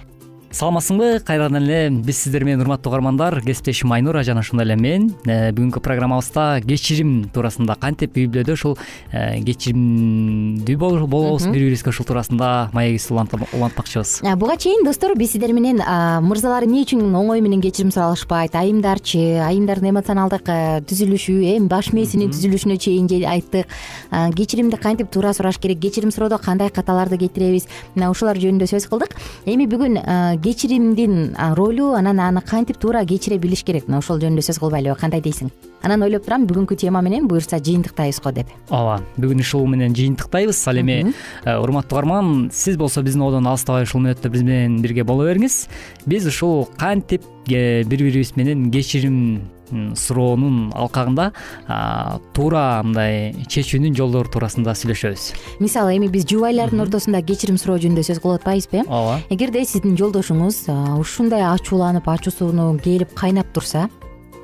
саламатсыңбы 0.55 1.19
кайрадан 1.27 1.59
эле 1.59 1.79
биз 1.91 2.21
сиздер 2.23 2.45
менен 2.47 2.63
урматтуу 2.63 2.93
угармандар 2.93 3.41
кесиптешим 3.43 3.91
айнура 3.93 4.23
жана 4.23 4.41
ошондой 4.45 4.69
эле 4.69 4.77
мен. 4.79 5.09
Э, 5.27 5.51
бүгүнкү 5.51 5.81
программабызда 5.83 6.63
кечирим 6.63 7.25
туурасында 7.35 7.75
кантип 7.81 8.15
үй 8.15 8.29
бүлөдө 8.31 8.55
ушул 8.55 8.77
э, 9.11 9.41
кечиримдүү 9.43 10.77
болобуз 10.79 11.49
бири 11.49 11.65
бирибизге 11.67 11.91
ушул 11.91 12.07
туурасында 12.07 12.71
маегибизди 12.73 13.15
улантмакчыбыз 13.59 14.21
буга 14.39 14.57
чейин 14.57 14.85
достор 14.87 15.17
биз 15.19 15.33
сиздер 15.35 15.53
менен 15.57 15.83
мырзалар 16.23 16.69
эмне 16.69 16.85
үчүн 16.85 17.03
оңой 17.03 17.43
менен 17.43 17.63
кечирим 17.65 17.91
суралышпайт? 17.91 18.55
Айымдарчы 18.55 19.41
айымдардын 19.43 19.91
эмоционалдык 19.91 20.53
э, 20.55 20.81
түзүлүшү 20.87 21.41
эми 21.57 21.67
баш 21.67 21.91
мээсинин 21.97 22.31
түзүлүшүнө 22.31 22.79
чейин 22.79 23.11
айттык. 23.11 23.67
Кечиримди 24.39 24.79
кантип 24.79 25.11
туура 25.11 25.35
сураш 25.35 25.59
керек? 25.59 25.81
Кечирим 25.83 26.15
суроодо 26.15 26.39
кандай 26.39 26.71
каталарды 26.71 27.19
кетиребиз? 27.19 27.67
Мына 27.97 28.11
ушулар 28.15 28.39
жөнүндө 28.39 28.71
сөз 28.71 28.87
кылдык. 28.91 29.17
Эми 29.47 29.67
бүгүн 29.67 29.99
кечиримдин 30.45 31.37
ролу 31.57 31.95
анан 31.97 32.21
аны 32.21 32.43
кантип 32.45 32.77
туура 32.77 33.05
кечире 33.09 33.39
билиш 33.39 33.65
керек? 33.65 33.87
Мына 33.89 34.03
ошол 34.03 34.21
жөнүндө 34.21 34.45
сөз 34.45 34.61
кылбайлыбы 34.61 34.99
кандай 35.01 35.23
дейсиң? 35.25 35.49
Анан 35.85 36.05
ойлоп 36.05 36.27
турам 36.27 36.45
бүгүнкү 36.49 36.77
тема 36.81 37.01
менен 37.05 37.29
буюрса 37.29 37.57
жыйынтыктайбыз 37.61 38.21
го 38.25 38.33
деп. 38.33 38.53
Ооба 38.69 38.99
бүгүн 39.17 39.41
ушул 39.41 39.67
менен 39.69 39.97
жыйынтыктайбыз. 39.97 40.61
Ал 40.69 40.81
эми 40.81 40.99
э, 41.45 41.57
урматтуу 41.57 41.99
угарман 41.99 42.51
сиз 42.53 42.77
болсо 42.77 43.03
биздин 43.03 43.25
одон 43.25 43.49
алыстабай 43.49 43.85
ушул 43.89 44.05
мүнөттө 44.05 44.33
биз 44.33 44.45
менен 44.45 44.81
бирге 44.85 45.05
боло 45.05 45.25
бериңиз. 45.29 45.67
Биз 46.05 46.29
ушул 46.29 46.69
кантип 46.77 47.25
э, 47.49 47.85
бири 47.85 48.09
бирибиз 48.09 48.37
менен 48.37 48.71
кечирим 48.73 49.49
суроонун 49.71 50.73
алкагында 50.77 51.31
туура 52.37 52.83
мындай 52.85 53.33
чечүүнүн 53.49 53.97
жолдору 53.97 54.31
туурасында 54.35 54.75
сүйлөшөбүз. 54.79 55.27
Мисалы 55.63 55.97
эми 55.99 56.09
биз 56.13 56.27
жубайлардын 56.31 56.85
ортосунда 56.85 57.23
кечирим 57.25 57.59
суроо 57.61 57.79
жөнүндө 57.83 58.05
сөз 58.07 58.21
кылып 58.23 58.43
атпайбызбы 58.43 58.83
э 58.83 58.87
ооба. 58.89 59.21
Эгерде 59.31 59.65
сиздин 59.65 59.97
жолдошуңуз 59.97 60.65
ушундай 61.01 61.47
ачууланып 61.49 62.09
ачуу 62.09 62.33
сууну 62.33 62.73
келип 62.79 63.15
кайнап 63.15 63.53
турса 63.53 63.89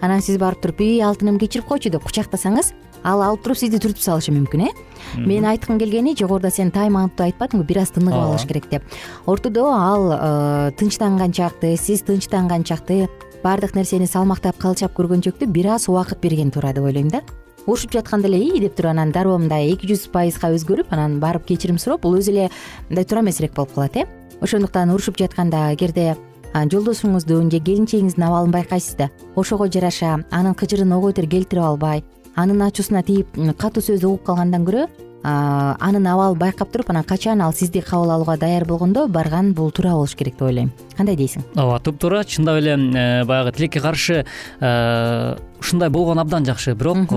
анан 0.00 0.22
сиз 0.22 0.38
барып 0.38 0.62
туруп 0.62 0.80
ий 0.80 1.02
алтыным 1.04 1.38
кечирип 1.38 1.66
койчу 1.68 1.90
деп 1.90 2.04
кучактасаңыз 2.08 2.72
ал 3.04 3.22
алып 3.24 3.44
туруп 3.44 3.58
сизди 3.58 3.80
түртүп 3.80 4.00
салышы 4.00 4.32
мүмкүн 4.32 4.66
э? 4.66 4.70
Менин 5.16 5.48
айткым 5.52 5.78
келгени 5.80 6.14
жогоруда 6.16 6.50
сен 6.50 6.70
таймаутду 6.70 7.24
айтпадыңбы 7.24 7.64
бир 7.68 7.82
аз 7.82 7.92
тыныгып 7.96 8.20
алыш 8.20 8.46
керек 8.48 8.68
деп. 8.70 8.82
Ортодо 9.26 9.66
ал 9.72 10.72
тынчтанганчакты 10.76 11.76
сиз 11.76 12.04
тынчтанганчакты 12.08 13.08
баардык 13.42 13.74
нерсени 13.74 14.06
салмактап 14.06 14.58
калчап 14.60 14.92
көргөнчөктү 14.96 15.46
бир 15.46 15.72
аз 15.76 15.88
убакыт 15.88 16.20
берген 16.20 16.50
туура 16.50 16.72
деп 16.72 16.84
ойлойм 16.84 17.08
да. 17.08 17.22
Урушуп 17.66 17.92
жатканда 17.92 18.28
эле 18.28 18.38
ий 18.38 18.60
деп 18.60 18.76
туруп 18.76 18.90
анан 18.90 19.12
дароо 19.12 19.38
мындай 19.38 19.72
эки 19.72 19.88
жүз 19.88 20.08
пайызга 20.12 20.52
өзгөрүп 20.54 20.92
анан 20.92 21.20
барып 21.20 21.46
кечирим 21.48 21.78
суроо 21.78 21.98
бул 21.98 22.16
өзү 22.18 22.32
эле 22.32 22.50
мындай 22.88 23.04
туура 23.04 23.22
эмесирээк 23.22 23.54
болуп 23.54 23.74
калат 23.74 23.96
э? 23.96 24.06
Ошондуктан 24.40 24.90
урушуп 24.90 25.18
жатканда 25.18 25.72
эгерде 25.74 26.16
жолдошуңуздун 26.54 27.50
же 27.50 27.60
келинчегиңиздин 27.60 28.24
абалын 28.26 28.50
байкайсыз 28.50 28.96
да 28.96 29.10
ошого 29.36 29.68
жараша 29.68 30.24
анын 30.30 30.54
кыжырын 30.54 30.92
ого 30.96 31.12
бетер 31.12 31.28
келтирип 31.28 31.62
албай 31.62 32.02
анын 32.34 32.62
ачуусуна 32.62 33.02
тийип 33.02 33.28
катуу 33.58 33.82
сөз 33.82 34.04
угуп 34.04 34.24
калгандан 34.24 34.66
көрө 34.66 34.88
анын 35.22 36.06
абалын 36.06 36.38
байкап 36.38 36.70
туруп 36.72 36.90
анан 36.90 37.04
качан 37.04 37.40
ал 37.42 37.52
сизди 37.52 37.80
кабыл 37.80 38.10
алууга 38.10 38.36
даяр 38.36 38.64
болгондо 38.64 39.06
барган 39.08 39.52
бул 39.52 39.70
туура 39.70 39.92
болуш 39.92 40.14
керек 40.14 40.34
деп 40.34 40.48
ойлойм. 40.48 40.72
Кандай 40.96 41.16
дейсиң? 41.16 41.44
Ооба 41.56 41.78
туп 41.80 41.98
туура 42.00 42.24
чындап 42.24 42.56
эле 42.60 42.76
э, 42.76 43.24
баягы 43.24 43.52
тилекке 43.52 43.80
каршы 43.80 44.24
э, 44.60 45.36
ушундай 45.60 45.90
болгон 45.90 46.18
абдан 46.18 46.44
жакшы 46.44 46.74
бирок 46.74 47.10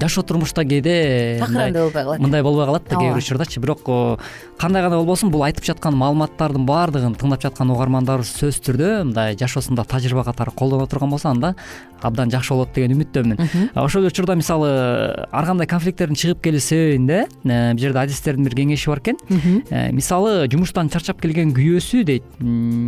жашоо 0.00 0.24
турмушта 0.24 0.64
кээде 0.64 1.38
такыр 1.40 1.72
болбой 1.72 1.92
калат 1.92 2.20
мындай 2.20 2.42
болбой 2.42 2.66
калат 2.66 2.88
да 2.88 2.96
кээ 2.96 3.12
бир 3.12 3.18
учурдачы. 3.18 3.60
Бирок 3.60 3.84
кандай 4.58 4.82
гана 4.82 4.96
болбосун 4.96 5.30
бул 5.30 5.44
айтып 5.44 5.64
жаткан 5.64 5.94
маалыматтардын 6.00 6.64
баардыгын 6.66 7.14
тыңдап 7.20 7.44
жаткан 7.44 7.70
угармандарыбыз 7.74 8.32
сөзсүз 8.40 8.64
түрдө 8.64 8.90
мындай 9.04 9.36
жашоосунда 9.36 9.84
тажрыйба 9.84 10.24
катары 10.24 10.50
колдоно 10.56 10.86
турган 10.86 11.10
болсо 11.10 11.28
анда 11.30 11.54
абдан 12.00 12.30
жакшы 12.32 12.54
болот 12.54 12.72
деген 12.74 12.96
үмүттөмүн. 12.96 13.70
Ошол 13.74 14.02
эле 14.02 14.10
учурда 14.10 14.34
мисалы 14.34 14.70
ар 15.30 15.46
кандай 15.46 15.68
конфликттердин 15.68 16.16
чыгып 16.16 16.42
келүү 16.46 16.60
себебин 16.64 17.06
да 17.06 17.22
э, 17.44 17.72
бул 17.74 17.80
жерде 17.80 18.00
адистердин 18.06 18.48
бир 18.48 18.56
кеңеши 18.56 18.88
бар 18.88 19.04
экен. 19.04 19.20
Э, 19.70 19.90
мисалы 19.92 20.48
жумуштан 20.48 20.88
чарчап 20.88 21.20
келген 21.20 21.52
күйөөсү 21.52 22.04
дейт 22.08 22.24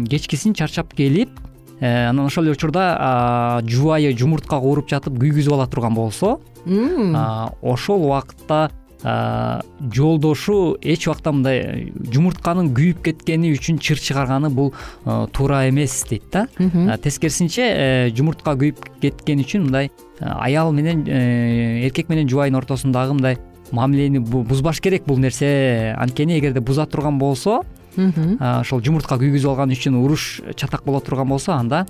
кечкисин 0.09 0.55
чарчап 0.55 0.95
келип 0.97 1.31
анан 1.83 2.27
ошол 2.27 2.45
эле 2.45 2.53
учурда 2.55 3.61
жубайы 3.67 4.15
жумуртка 4.17 4.61
кууруп 4.63 4.89
жатып 4.89 5.19
күйгүзүп 5.19 5.53
ала 5.57 5.67
турган 5.67 5.95
болсо 5.95 6.39
ошол 7.63 8.07
убакытта 8.07 8.71
жолдошу 9.93 10.77
эч 10.81 11.09
убакта 11.09 11.33
мындай 11.35 11.59
э, 11.59 11.91
жумуртканын 12.13 12.69
күйүп 12.75 13.03
кеткени 13.03 13.51
үчүн 13.57 13.81
чыр 13.83 13.99
чыгарганы 13.99 14.51
бул 14.55 14.73
э, 15.05 15.27
туура 15.33 15.69
эмес 15.69 16.05
дейт 16.09 16.23
да. 16.33 16.47
Тескерисинче 17.03 17.63
э, 17.67 18.11
жумуртка 18.15 18.55
күйүп 18.55 18.79
кеткени 19.03 19.43
үчүн 19.43 19.67
мындай 19.67 19.91
э, 19.91 20.25
аял 20.25 20.71
менен 20.73 21.03
э, 21.09 21.87
эркек 21.89 22.09
менен 22.09 22.29
жубайынын 22.31 22.61
ортосундагы 22.63 23.15
мындай 23.19 23.39
мамилени 23.73 24.19
бу- 24.21 24.45
бузбаш 24.45 24.81
керек 24.81 25.05
бул 25.07 25.19
нерсе. 25.19 25.97
Анткени 25.99 26.39
эгерде 26.39 26.61
буза 26.61 26.87
турган 26.87 27.19
болсо 27.19 27.63
ошол 27.97 28.83
жумуртка 28.83 29.19
күйгүзүп 29.21 29.51
алган 29.53 29.75
үчүн 29.75 29.99
уруш 30.01 30.41
чатак 30.57 30.85
боло 30.85 31.01
турган 31.01 31.29
болсо 31.29 31.53
анда 31.53 31.87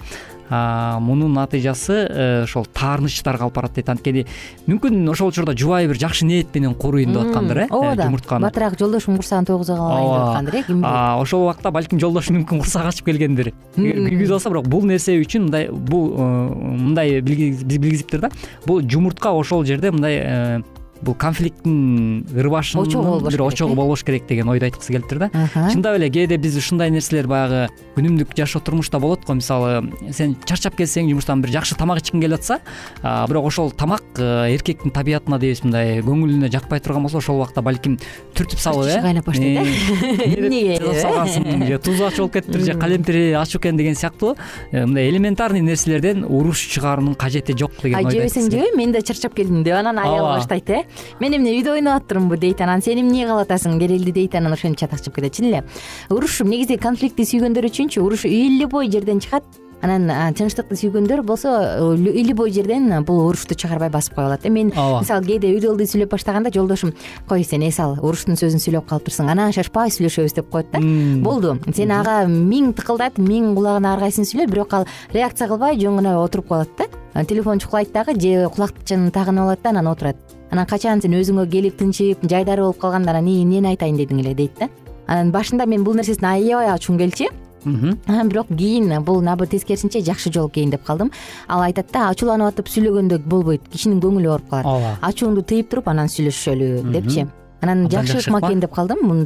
мунун 1.01 1.33
натыйжасы 1.33 1.95
э, 2.11 2.43
ошол 2.43 2.67
таарынычтарга 2.67 3.47
алып 3.47 3.55
барат 3.57 3.73
дейт. 3.73 3.89
Анткени 3.89 4.27
мүмкүн 4.67 5.09
ошол 5.09 5.31
учурда 5.31 5.55
жубайы 5.57 5.89
бир 5.89 5.97
жакшы 5.97 6.27
ниет 6.27 6.53
менен 6.55 6.75
куруйн 6.75 7.13
деп 7.15 7.23
аткандыр 7.23 7.59
э 7.63 7.67
ооба 7.71 7.95
жумуртканы. 8.03 8.51
Батыраак 8.51 8.77
жолдошум 8.79 9.17
курсагын 9.17 9.47
тойгуза 9.49 9.77
калайын 9.77 10.13
деп 10.13 10.27
аткандыр 10.27 10.55
э 10.55 10.63
ким 10.67 10.83
билет 10.83 11.23
ошол 11.23 11.45
убакта 11.47 11.71
балким 11.71 12.01
жолдошу 12.01 12.35
мүмкүн 12.35 12.61
курсак 12.61 12.91
ачып 12.91 13.07
келгендир. 13.07 13.53
Эгер 13.77 14.03
күйгүзүп 14.11 14.35
алса 14.35 14.51
бирок 14.51 14.69
бул 14.69 14.85
нерсе 14.85 15.17
үчүн 15.23 15.49
мындай 15.49 15.71
бул 15.71 16.13
э, 16.13 16.55
мындай 16.61 17.21
билги- 17.23 17.65
билгизиптир 17.65 18.21
да. 18.21 18.31
Бул 18.67 18.83
жумуртка 18.83 19.33
ошол 19.33 19.65
жерде 19.65 19.91
мындай 19.91 20.21
э, 20.21 20.63
бул 21.03 21.15
конфликттин 21.19 22.25
ырбашынын 22.31 22.87
Очогу 22.87 23.05
болбош 23.05 23.35
бир 23.35 23.43
очогу 23.43 23.73
э? 23.73 23.77
болбош 23.77 24.05
керек 24.05 24.27
деген 24.29 24.49
ойду 24.49 24.67
айткысы 24.67 24.93
келиптир 24.93 25.19
да 25.19 25.31
чындап 25.73 25.97
эле 25.99 26.09
кээде 26.11 26.39
биз 26.39 26.57
ушундай 26.57 26.91
нерселер 26.95 27.27
баягы 27.27 27.69
күнүмдүк 27.97 28.35
жашоо 28.37 28.63
турмушта 28.63 29.01
болот 29.03 29.27
го. 29.27 29.35
Мисалы 29.35 29.91
сен 30.15 30.37
чарчап 30.47 30.77
келсең 30.79 31.11
жумуштан 31.11 31.43
бир 31.43 31.53
жакшы 31.57 31.77
тамак 31.79 32.03
ичкиң 32.03 32.23
келип 32.23 32.39
атса 32.39 32.61
бирок 33.03 33.47
ошол 33.51 33.73
тамак 33.73 34.03
э, 34.19 34.55
эркектин 34.55 34.95
табиятына 34.95 35.39
дейбиз 35.43 35.65
мындай 35.67 36.01
көңүлүнө 36.07 36.51
жакпай 36.53 36.81
турган 36.81 37.07
болсо 37.09 37.19
ошол 37.19 37.41
убакта 37.41 37.63
балким 37.63 37.99
түртүп 38.37 38.63
салып 38.63 38.89
э? 38.93 39.01
кайнап 39.03 39.27
баштайт, 39.27 39.59
э? 39.59 40.37
Эмнеге, 40.39 40.79
жасап 40.79 40.95
э? 40.95 41.03
салгансың 41.03 41.67
же 41.67 41.79
тузу 41.83 42.07
ачы 42.07 42.23
болуп 42.23 42.37
кетиптир 42.39 42.65
же 42.67 42.79
калемпири 42.79 43.33
ачуу 43.33 43.61
экен 43.61 43.77
деген 43.77 43.95
сыяктуу. 43.95 44.37
Мындай 44.73 45.09
элементарный 45.11 45.61
нерселерден 45.61 46.25
уруш 46.25 46.67
чыгаруунун 46.73 47.15
кажети 47.15 47.57
жок 47.59 47.73
деген 47.83 47.99
ойду 47.99 48.17
жебесең 48.17 48.51
жебе 48.51 48.71
мен 48.77 48.93
да 48.93 49.03
чарчап 49.03 49.35
келдим 49.35 49.63
деп 49.65 49.77
анан 49.79 49.99
аял 49.99 50.27
баштайт 50.37 50.71
э 50.71 50.83
мен 51.21 51.37
эмне 51.39 51.57
үйдө 51.59 51.77
ойноп 51.79 52.03
атырмынбы 52.03 52.39
дейт 52.39 52.61
анан. 52.61 52.83
Сен 52.83 53.01
эмне 53.01 53.27
кылып 53.27 53.47
атасың 53.47 53.79
керелди 53.81 54.13
дейт 54.13 54.35
анан 54.35 54.53
ошентип 54.53 54.89
чатак 54.89 55.15
кетет 55.15 55.35
чын 55.35 55.51
эле. 55.51 55.65
Уруш 56.11 56.41
негизи 56.45 56.77
конфликтти 56.77 57.27
сүйгөндөр 57.27 57.69
үчүнчү 57.71 58.03
уруш 58.03 58.25
или 58.27 58.65
бой 58.65 58.91
жерден 58.91 59.21
чыгат. 59.21 59.45
Анан 59.83 60.07
тынчтыкты 60.39 60.77
сүйгөндөр 60.79 61.25
болсо 61.27 61.51
э, 61.51 61.97
или 61.99 62.33
бой 62.39 62.53
жерден 62.55 63.03
бул 63.03 63.25
урушту 63.27 63.57
чыгарбай 63.59 63.91
басып 63.91 64.15
кое 64.15 64.29
алат 64.29 64.45
мен 64.47 64.71
Ооба. 64.77 65.01
мисалы 65.01 65.27
кээде 65.27 65.51
ылдый 65.59 65.89
сүйлөп 65.91 66.13
баштаганда 66.13 66.53
жолдошум 66.55 66.93
кой 67.27 67.43
сен 67.43 67.67
эс 67.67 67.81
ал 67.81 67.97
уруштун 67.99 68.39
сөзүн 68.39 68.63
сүйлөп 68.63 68.87
калыптырсың 68.87 69.27
анан 69.33 69.51
шашпай 69.51 69.91
сүйлөшөбүз 69.91 70.37
деп 70.37 70.51
коет 70.55 70.71
да. 70.71 70.79
Болду. 70.79 71.59
Сен 71.75 71.91
ага 71.91 72.29
миң 72.31 72.77
тыкылдат 72.79 73.19
миң 73.19 73.57
кулагына 73.57 73.97
ар 73.97 74.05
кайсысын 74.05 74.31
сүйлө 74.31 74.47
бирок 74.53 74.73
ал 74.73 74.87
реакция 75.13 75.49
кылбай 75.51 75.75
жөн 75.75 75.99
гана 75.99 76.15
отуруп 76.23 76.47
калат 76.55 76.71
да. 76.79 77.25
Телефон 77.25 77.59
чукулайт 77.59 77.91
дагы 77.91 78.15
же 78.15 78.49
кулакчын 78.55 79.11
тагынып 79.11 79.49
алат 79.49 79.63
да 79.65 79.71
анан 79.75 79.91
отурат 79.91 80.17
анан 80.53 80.67
качан 80.69 81.01
сен 81.01 81.15
өзүңө 81.17 81.47
келип 81.51 81.79
тынчып 81.81 82.27
жайдары 82.29 82.63
болуп 82.67 82.79
калганда 82.83 83.15
анан 83.17 83.29
эмнени 83.33 83.73
айтайын 83.73 83.97
дедиң 83.97 84.21
эле 84.21 84.35
дейт 84.37 84.59
да. 84.61 84.69
Анан 85.07 85.33
башында 85.33 85.67
мен 85.67 85.85
бул 85.85 85.97
нерсесин 85.97 86.29
аябай 86.29 86.69
ачуум 86.69 86.99
келчү 87.01 87.31
анан 87.65 88.29
бирок 88.29 88.49
кийин 88.49 88.93
бул 89.05 89.23
наоборот 89.23 89.51
тескерисинче 89.51 90.03
жакшы 90.03 90.33
жол 90.33 90.49
экен 90.49 90.71
деп 90.71 90.85
калдым. 90.85 91.11
Ал 91.49 91.63
айтат 91.63 91.93
да 91.93 92.09
ачууланып 92.11 92.53
атып 92.53 92.69
сүйлөгөндө 92.69 93.23
болбойт 93.25 93.69
кишинин 93.71 94.01
көңүлү 94.03 94.29
ооруп 94.29 94.51
калат 94.51 94.67
ооба. 94.67 94.97
Ачууңду 95.01 95.45
тыйып 95.47 95.71
туруп 95.71 95.89
анан 95.89 96.11
сүйлөшөлү 96.13 96.93
депчи 96.93 97.27
анан 97.63 97.89
жакшы 97.91 98.19
ыкма 98.19 98.41
экен 98.43 98.61
деп 98.61 98.75
калдым 98.75 98.99
муну 99.03 99.25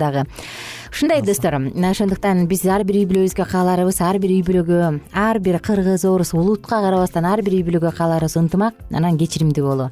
ушундай 0.92 1.22
достор 1.22 1.54
ошондуктан 1.54 2.46
биз 2.46 2.66
ар 2.66 2.84
бир 2.84 3.00
үй 3.00 3.06
бүлөбүзгө 3.08 3.48
кааларыбыз 3.50 4.00
ар 4.00 4.18
бир 4.18 4.30
үй 4.30 4.42
бүлөгө 4.46 5.00
ар 5.12 5.38
бир 5.40 5.58
кыргыз 5.58 6.04
орус 6.04 6.34
улутка 6.34 6.80
карабастан 6.84 7.24
ар 7.24 7.42
бир 7.42 7.58
үй 7.58 7.64
бүлөгө 7.66 7.92
кааларыбыз 7.96 8.36
ынтымак 8.42 8.74
анан 8.92 9.18
кечиримдүү 9.18 9.64
болуу 9.66 9.90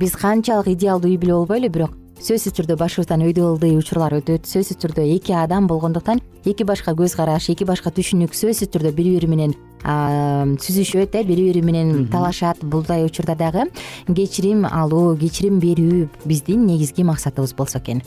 биз 0.00 0.16
канчалык 0.16 0.72
идеалдуу 0.74 1.12
үй 1.12 1.20
бүлө 1.20 1.44
болбойлу 1.44 1.70
бирок 1.70 1.94
сөзсүз 2.16 2.54
түрдө 2.56 2.78
башыбыздан 2.80 3.22
өйдө 3.26 3.50
учурлар 3.76 4.14
өтөт 4.16 4.48
сөзсүз 4.48 4.78
түрдө 4.80 5.04
эки 5.16 5.34
адам 5.36 5.66
болгондуктан 5.68 6.22
эки 6.48 6.64
башка 6.64 6.94
көз 6.96 7.16
караш 7.16 7.50
эки 7.52 7.66
башка 7.68 7.92
түшүнүк 7.92 8.32
сөзсүз 8.32 8.72
түрдө 8.72 8.94
бири 8.96 9.12
бири 9.18 9.28
менен 9.28 9.52
сүзүшөт 9.86 11.14
э 11.14 11.22
бири 11.22 11.46
бири 11.46 11.62
менен 11.62 12.08
талашат 12.10 12.58
булдай 12.62 13.04
учурда 13.06 13.36
дагы 13.36 13.70
кечирим 14.08 14.66
алуу 14.66 15.16
кечирим 15.16 15.60
берүү 15.60 16.08
биздин 16.24 16.66
негизги 16.66 17.02
максатыбыз 17.02 17.54
болсо 17.54 17.78
экен 17.78 18.02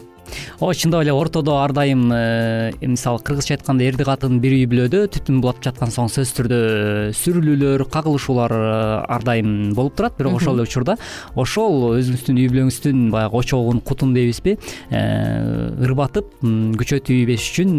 ооба 0.59 0.73
чындап 0.75 1.03
эле 1.03 1.13
ортодо 1.13 1.55
ар 1.61 1.71
дайым 1.73 2.09
э, 2.13 2.71
мисалы 2.81 3.19
кыргызча 3.23 3.55
айтканда 3.55 3.85
эрди 3.87 4.03
катын 4.03 4.39
бир 4.43 4.53
үй 4.57 4.65
бүлөдө 4.69 5.05
түтүн 5.15 5.39
булап 5.43 5.61
жаткан 5.63 5.91
соң 5.93 6.09
сөзсүз 6.11 6.35
түрдө 6.37 6.59
сүрүлүүлөр 7.15 7.85
кагылышуулар 7.91 8.53
э, 8.55 8.63
ар 9.07 9.23
дайым 9.23 9.73
болуп 9.77 9.95
турат. 9.95 10.17
Бирок 10.19 10.39
ошол 10.39 10.59
эле 10.59 10.67
учурда 10.67 10.97
ошол 11.39 11.95
өзүңүздүн 11.99 12.41
үй 12.41 12.49
бүлөңүздүн 12.51 13.05
баягы 13.13 13.39
очогун 13.39 13.81
кутун 13.81 14.13
дейбизби 14.17 14.57
э, 14.89 15.01
ырбатып 15.85 16.43
м, 16.43 16.73
күчөтүбөш 16.79 17.49
үчүн 17.53 17.73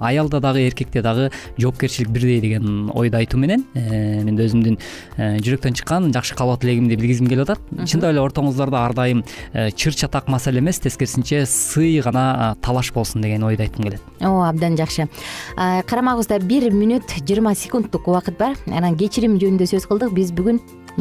аялда 0.00 0.40
дагы 0.44 0.66
эркекте 0.68 1.02
дагы 1.02 1.30
жоопкерчилик 1.58 2.12
бирдей 2.12 2.40
деген 2.44 2.90
ойду 2.94 3.18
айтуу 3.18 3.40
менен 3.42 3.66
мен 3.74 4.36
да 4.36 4.46
өзүмдүн 4.46 4.78
жүрөктөн 5.18 5.76
чыккан 5.80 6.10
жакшы 6.14 6.36
каалоо 6.38 6.58
тилегимди 6.60 6.96
билгизгим 6.96 7.28
келип 7.30 7.48
атат. 7.48 7.62
Чындап 7.88 8.12
эле 8.12 8.22
ортоңуздарда 8.22 8.84
ар 8.86 8.94
дайым 8.96 9.24
чыр 9.76 9.96
чатак 9.96 10.28
маселе 10.28 10.62
эмес 10.62 10.78
тескерисинче 10.82 11.44
сый 11.82 12.00
гана 12.00 12.56
талаш 12.62 12.92
болсун 12.92 13.22
деген 13.22 13.42
ойду 13.42 13.62
айткым 13.62 13.84
келет. 13.84 14.02
Ооба 14.20 14.48
абдан 14.48 14.76
жакшы. 14.76 15.08
Карамагыбызда 15.56 16.38
бир 16.38 16.70
мүнөт 16.70 17.10
жыйырма 17.26 17.54
секундтук 17.58 18.06
убакыт 18.06 18.38
бар. 18.38 18.56
Анан 18.66 18.96
кечирим 18.96 19.34
жөнүндө 19.40 19.66
сөз 19.66 19.88
кылдык. 19.90 20.14
Биз 20.14 20.30
бүгүн 20.30 20.60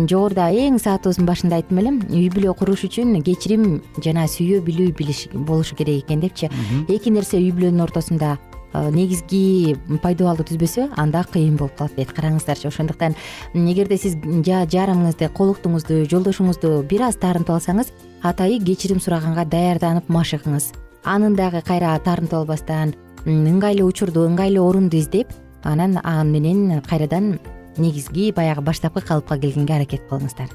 жогоруда 0.09 0.49
эң 0.49 0.79
саатыбыздын 0.81 1.27
башында 1.29 1.59
айттым 1.61 1.83
элем. 1.83 1.99
Үй 2.09 2.31
бүлө 2.33 2.55
куруш 2.57 2.87
үчүн 2.89 3.21
кечирим 3.21 3.81
жана 4.01 4.25
сүйө 4.25 4.63
билүү 4.65 4.95
билиш 4.97 5.27
болушу 5.33 5.75
керек 5.75 6.05
экен 6.05 6.23
депчи. 6.23 6.49
Эки 6.89 7.13
нерсе 7.13 7.37
үй 7.37 7.51
бүлөнүн 7.53 7.85
ортосунда 7.85 8.37
негизги 8.73 9.75
пайдубалды 10.01 10.45
түзбөсө 10.47 10.87
анда 10.97 11.23
кыйын 11.23 11.57
болуп 11.59 11.75
калат 11.77 11.95
дейт. 11.95 12.13
Караңыздарчы 12.15 12.67
ошондуктан 12.67 13.15
эгерде 13.53 13.97
сиз 13.97 14.15
жа- 14.15 14.65
жарымыңызды 14.65 15.29
колуктуңузду 15.35 16.05
жолдошуңузду 16.07 16.81
бир 16.87 17.07
аз 17.09 17.19
таарынтып 17.21 17.55
алсаңыз 17.57 17.91
атайы 18.23 18.59
кечирим 18.63 18.99
сураганга 18.99 19.45
даярданып 19.45 20.07
машыгыңыз. 20.07 20.71
Анын 21.03 21.35
дагы 21.35 21.61
кайра 21.65 21.97
таарынтып 21.99 22.41
албастан 22.43 22.93
ыңгайлуу 23.25 23.89
учурду 23.89 24.27
ыңгайлуу 24.29 24.67
орунду 24.69 24.97
издеп 24.97 25.33
анан 25.63 25.99
аны 26.03 26.29
менен 26.31 26.81
кайрадан 26.81 27.39
негизги 27.77 28.31
баягы 28.31 28.61
баштапкы 28.61 29.01
калыпка 29.01 29.37
келгенге 29.37 29.75
аракет 29.75 30.07
кылыңыздар 30.09 30.49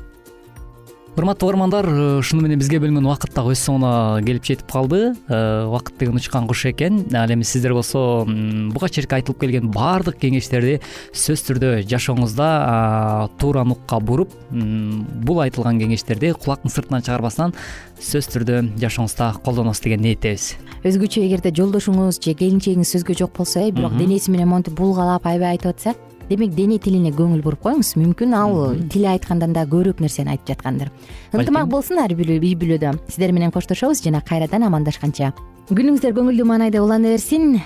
урматтуу 1.17 1.49
угармандар 1.49 1.87
э, 1.89 2.19
ушуну 2.19 2.43
менен 2.45 2.61
бизге 2.61 2.77
бөлүнгөн 2.83 3.07
убакыт 3.09 3.33
дагы 3.33 3.55
өз 3.55 3.63
соңуна 3.65 4.21
келип 4.27 4.45
жетип 4.45 4.69
калды. 4.71 5.15
Э, 5.29 5.65
убакыт 5.65 5.97
деген 5.99 6.17
учкан 6.21 6.47
куш 6.47 6.67
экен. 6.69 7.07
Ал 7.17 7.33
эми 7.33 7.43
сиздер 7.43 7.73
болсо 7.73 8.25
буга 8.27 8.89
чейинки 8.89 9.17
айтылып 9.17 9.41
келген 9.41 9.71
баардык 9.73 10.19
кеңештерди 10.21 10.81
сөзсүз 11.13 11.45
түрдө 11.49 11.71
жашооңузда 11.89 12.49
туура 13.41 13.65
нукка 13.65 14.01
буруп 14.01 14.35
бул 14.51 15.41
айтылган 15.41 15.81
кеңештерди 15.81 16.35
кулактын 16.37 16.75
сыртынан 16.75 17.07
чыгарбастан 17.07 17.55
сөзсүз 17.97 18.33
түрдө 18.35 18.61
жашооңузда 18.83 19.33
колдоносуз 19.45 19.85
деген 19.87 20.05
ниеттебиз 20.05 20.53
өзгөчө 20.85 21.25
эгерде 21.25 21.55
жолдошуңуз 21.57 22.21
же 22.21 22.37
келинчегиңиз 22.37 22.93
сөзгө 22.97 23.17
жок 23.23 23.33
болсо 23.39 23.65
э 23.65 23.71
бирок 23.73 23.97
денеси 23.97 24.31
менен 24.31 24.53
монтип 24.53 24.77
булгалап 24.77 25.27
аябай 25.27 25.57
айтып 25.57 25.73
атса 25.73 25.95
демек 26.29 26.55
дене 26.55 26.79
тилине 26.79 27.13
көңүл 27.15 27.43
буруп 27.45 27.63
коюңуз 27.67 27.95
мүмкүн 27.97 28.35
ал 28.37 28.77
тили 28.93 29.09
айткандан 29.13 29.53
да 29.55 29.65
көбүрөөк 29.67 30.01
нерсени 30.03 30.35
айтып 30.35 30.55
жаткандыр. 30.55 30.91
Ынтымак 31.33 31.69
болсун 31.71 32.01
ар 32.03 32.15
бир 32.15 32.33
үй 32.37 32.55
бүлөдө. 32.59 32.97
Сиздер 33.09 33.33
менен 33.33 33.55
коштошобуз 33.55 34.03
жана 34.03 34.21
кайрадан 34.21 34.67
амандашканча. 34.67 35.33
Күнүңүздөр 35.67 36.13
көңүлдүү 36.15 36.45
маанайда 36.47 36.83
улана 36.83 37.11
берсин 37.17 37.57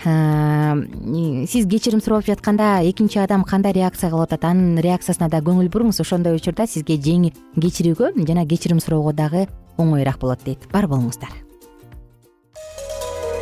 сиз 1.50 1.66
кечирим 1.68 2.00
сурап 2.00 2.24
жатканда 2.24 2.80
экинчи 2.88 3.20
адам 3.20 3.44
кандай 3.44 3.76
реакция 3.76 4.08
кылып 4.08 4.30
атат? 4.30 4.46
Анын 4.48 4.80
реакциясына 4.80 5.28
да 5.28 5.42
көңүл 5.44 5.68
буруңуз. 5.68 6.00
Ошондой 6.00 6.40
учурда 6.40 6.66
сизге 6.66 6.96
кечирүүгө 6.96 8.14
жана 8.24 8.46
кечирим 8.48 8.80
суроого 8.80 9.12
дагы 9.12 9.46
оңоюраак 9.76 10.18
болот 10.20 10.44
дейт. 10.44 10.64
Бар 10.72 10.88
болуңуздар 10.88 11.49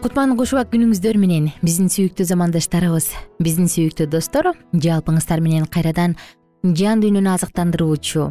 кутман 0.00 0.32
куш 0.38 0.54
убак 0.54 0.70
күнүңүздөр 0.72 1.18
менен 1.20 1.50
биздин 1.60 1.90
сүйүктүү 1.92 2.24
замандаштарыбыз 2.30 3.10
биздин 3.44 3.66
сүйүктүү 3.68 4.06
достор 4.08 4.46
жалпыңыздар 4.72 5.42
менен 5.44 5.66
кайрадан 5.68 6.14
жан 6.64 7.02
дүйнөнү 7.02 7.28
азыктандыруучу 7.34 8.30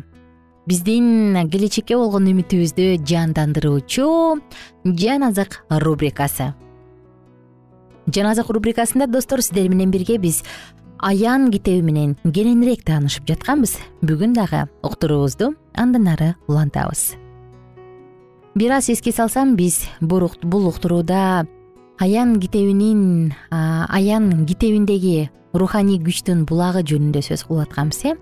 биздин 0.69 1.37
келечекке 1.53 1.97
болгон 1.99 2.25
үмүтүбүздү 2.31 2.87
жандандыруучу 3.05 4.07
жан 4.85 5.27
азык 5.29 5.59
рубрикасы. 5.69 6.55
Жан 8.09 8.31
азык 8.31 8.49
рубрикасында 8.49 9.05
достор 9.05 9.45
сиздер 9.45 9.69
менен 9.69 9.93
бирге 9.93 10.17
биз 10.17 10.41
аян 10.97 11.51
китеби 11.53 11.85
менен 11.85 12.17
кененирээк 12.25 12.81
таанышып 12.89 13.29
жатканбыз. 13.29 13.77
Бүгүн 14.01 14.33
дагы 14.33 14.65
уктуруубузду 14.81 15.53
андан 15.73 16.09
ары 16.09 16.33
улантабыз. 16.47 17.13
Бир 18.55 18.73
аз 18.73 18.89
эске 18.89 19.13
салсам 19.13 19.55
биз 19.55 19.85
бул 20.01 20.67
уктурууда 20.67 21.45
аян 21.99 22.39
китебинин 22.39 23.33
аян 23.51 24.45
китебиндеги 24.47 25.29
руханий 25.53 25.99
күчтүн 25.99 26.45
булагы 26.47 26.85
жөнүндө 26.87 27.21
сөз 27.25 27.43
кылып 27.47 27.67
атканбыз 27.67 28.05
э 28.05 28.13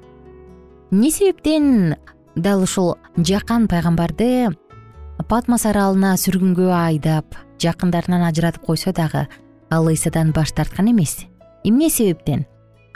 эмне 0.92 1.12
себептен 1.12 1.96
дал 2.36 2.64
ушул 2.64 2.96
жакан 3.18 3.68
пайгамбарды 3.68 4.50
патмос 5.30 5.66
аралына 5.70 6.16
сүргүнгө 6.18 6.72
айдап 6.74 7.38
жакындарынан 7.62 8.26
ажыратып 8.30 8.66
койсо 8.66 8.94
дагы 8.94 9.28
ал 9.70 9.88
ыйсадан 9.88 10.32
баш 10.32 10.52
тарткан 10.54 10.90
эмес? 10.92 11.28
Эмне 11.64 11.90
себептен 11.90 12.46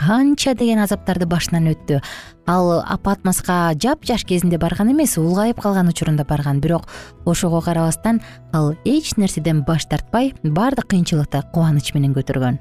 канча 0.02 0.54
деген 0.58 0.82
азаптарды 0.82 1.26
башынан 1.30 1.70
өттү. 1.72 2.00
Ал 2.46 2.82
патмоска 3.04 3.72
жапжаш 3.78 4.24
кезинде 4.26 4.58
барган 4.58 4.90
эмес 4.90 5.16
улгайып 5.18 5.60
калган 5.62 5.88
учурунда 5.88 6.24
барган. 6.24 6.60
Бирок 6.60 6.88
ошого 7.24 7.60
карабастан 7.60 8.20
ал 8.52 8.74
эч 8.84 9.16
нерседен 9.16 9.62
баш 9.62 9.86
тартпай 9.86 10.34
баардык 10.42 10.88
кыйынчылыкты 10.90 11.42
кубаныч 11.52 11.94
менен 11.94 12.14
көтөргөн. 12.14 12.58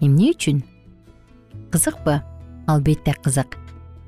Эмне 0.00 0.32
үчүн? 0.32 0.62
Кызыкпы 1.70 2.22
албетте 2.66 3.14
кызык. 3.22 3.58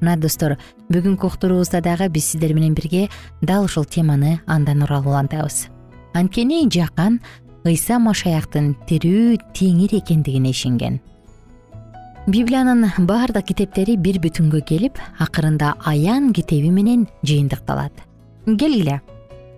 Мына 0.00 0.16
достор 0.16 0.56
бүгүнкү 0.88 1.28
уктуруубузда 1.28 1.82
дагы 1.84 2.08
биз 2.08 2.32
сиздер 2.32 2.54
менен 2.54 2.74
бирге 2.74 3.08
дал 3.42 3.64
ушул 3.64 3.84
теманы 3.84 4.40
андан 4.46 4.82
урап 4.82 5.06
улантабыз. 5.06 5.68
Анткени 6.14 6.68
жакан 6.72 7.20
ыйса 7.64 7.98
машаяктын 7.98 8.74
тирүү 8.88 9.38
теңир 9.54 10.00
экендигине 10.00 10.50
ишенген 10.50 11.00
библиянын 12.26 12.86
баардык 13.02 13.48
китептери 13.50 13.96
бир 13.98 14.20
бүтүнгө 14.22 14.60
келип 14.66 14.98
акырында 15.22 15.72
аян 15.90 16.30
китеби 16.32 16.70
менен 16.70 17.08
жыйынтыкталат. 17.26 17.92
Келгиле 18.46 19.00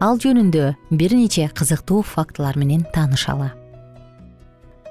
ал 0.01 0.17
жөнүндө 0.17 0.71
бир 0.91 1.13
нече 1.13 1.51
кызыктуу 1.53 2.01
фактылар 2.03 2.57
менен 2.57 2.87
таанышалы. 2.95 3.51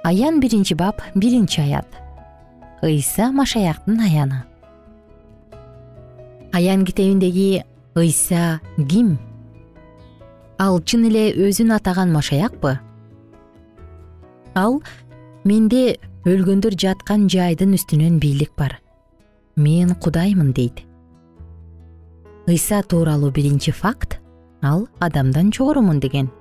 Аян 0.03 0.39
биринчи 0.39 0.75
бап 0.75 1.01
биринчи 1.15 1.61
аят. 1.61 1.87
Ыйса 2.83 3.31
машаяктын 3.31 3.99
аяны. 3.99 4.43
Аян 6.53 6.85
китебиндеги 6.85 7.63
ыйса 7.95 8.59
ким? 8.77 9.17
Ал 10.59 10.79
чын 10.81 11.07
эле 11.09 11.31
өзүн 11.33 11.73
атаган 11.73 12.13
машаякпы? 12.13 12.77
Ал 14.53 14.83
менде 15.43 15.97
өлгөндөр 16.23 16.75
жаткан 16.79 17.27
жайдын 17.31 17.75
үстүнөн 17.75 18.19
бийлик 18.23 18.53
бар. 18.55 18.79
Мен 19.55 19.93
кудаймын 19.95 20.53
дейт. 20.55 20.83
Ыйса 22.47 22.81
тууралуу 22.83 23.31
биринчи 23.31 23.71
факт 23.71 24.19
ал 24.61 24.87
адамдан 24.99 25.51
жогорумун 25.51 25.99
деген. 25.99 26.31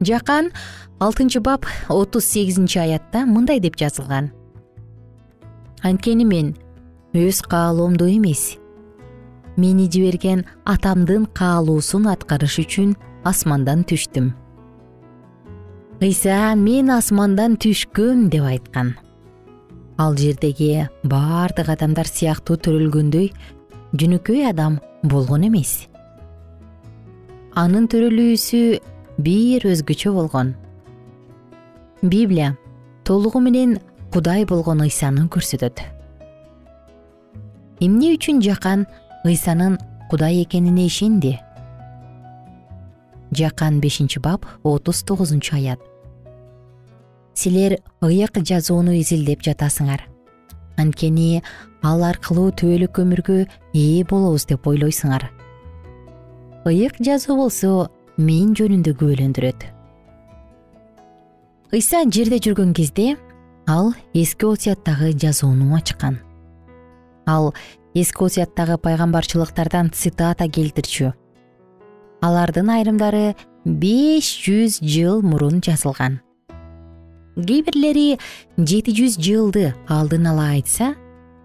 Жакан 0.00 0.50
алтынчы 0.98 1.40
бап 1.40 1.66
отуз 1.88 2.26
сегизинчи 2.26 2.78
аятта 2.78 3.24
мындай 3.26 3.60
деп 3.60 3.78
жазылган. 3.78 4.32
Анткени 5.82 6.24
мен 6.24 6.56
өз 7.14 7.42
каалоомду 7.46 8.10
эмес. 8.10 8.58
Мени 9.56 9.88
жиберген 9.90 10.44
атамдын 10.64 11.26
каалоосун 11.26 12.08
аткарыш 12.08 12.58
үчүн 12.64 12.96
асмандан 13.22 13.84
түштүм 13.84 14.32
ыйса 16.02 16.54
мен 16.58 16.90
асмандан 16.90 17.54
түшкөм 17.60 18.26
деп 18.32 18.46
айткан. 18.48 18.94
Ал 19.98 20.16
жердеги 20.16 20.88
баардык 21.04 21.68
адамдар 21.68 22.08
сыяктуу 22.08 22.56
төрөлгөндөй 22.58 23.28
жөнөкөй 23.94 24.48
адам 24.48 24.80
болгон 25.04 25.44
эмес. 25.46 25.86
Анын 27.54 27.86
төрөлүүсү 27.92 28.80
бир 29.22 29.68
өзгөчө 29.68 30.14
болгон. 30.16 30.54
Библия 32.02 32.56
толугу 33.04 33.38
менен 33.44 33.78
кудай 34.10 34.44
болгон 34.48 34.82
ыйсаны 34.82 35.28
көрсөтөт. 35.28 35.84
Эмне 37.78 38.16
үчүн 38.16 38.42
жакан 38.42 38.88
ыйсанын 39.28 39.78
кудай 40.10 40.42
экенине 40.42 40.86
ишенди? 40.86 41.38
Жакан 43.30 43.80
бешинчи 43.80 44.18
бап 44.18 44.46
отуз 44.64 45.04
тогузунчу 45.04 45.56
аят 45.56 45.91
силер 47.34 47.78
ыйык 48.02 48.38
жазууну 48.42 48.94
изилдеп 49.00 49.42
жатасыңар. 49.42 50.06
Анткени 50.78 51.42
ал 51.82 52.02
аркылуу 52.04 52.50
түбөлүк 52.56 53.02
өмүргө 53.02 53.38
ээ 53.74 54.04
болобуз 54.08 54.46
деп 54.48 54.66
ойлойсуңар. 54.66 55.28
Ыйык 56.66 56.98
жазуу 57.02 57.36
болсо 57.36 57.88
мен 58.16 58.56
жөнүндө 58.56 58.96
күбөлөндүрөт. 58.98 59.68
Ыйса 61.72 62.04
жерде 62.10 62.38
жүргөн 62.42 62.74
кезде 62.76 63.16
ал 63.66 63.94
эски 64.14 64.46
осуяттагы 64.46 65.12
жазууну 65.16 65.74
ачкан 65.76 66.20
ал 67.26 67.54
эски 67.94 68.24
осуяттагы 68.24 68.78
пайгамбарчылыктардан 68.78 69.90
цитата 69.92 70.48
келтирчү. 70.48 71.12
Алардын 72.22 72.70
айрымдары 72.70 73.34
беш 73.64 74.28
жүз 74.44 74.80
жыл 74.82 75.22
мурун 75.22 75.60
жазылган 75.62 76.20
кээ 77.36 77.62
бирлери 77.64 78.18
жети 78.58 78.92
жүз 78.92 79.16
жылды 79.16 79.72
алдын 79.88 80.28
ала 80.28 80.50
айтса 80.56 80.92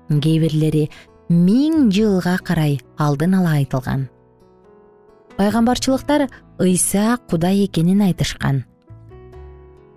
кээ 0.09 0.41
бирлери 0.43 0.89
миң 1.29 1.89
жылга 1.91 2.37
карай 2.43 2.79
алдын 2.97 3.37
ала 3.39 3.55
айтылган. 3.59 4.07
Пайгамбарчылыктар 5.37 6.27
ыйса 6.59 7.17
кудай 7.29 7.65
экенин 7.65 8.01
айтышкан. 8.01 8.65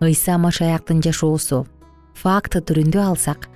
Ыйса 0.00 0.38
машаяктын 0.38 1.02
жашоосу 1.02 1.66
факт 2.14 2.54
түрүндө 2.54 3.02
алсак 3.02 3.48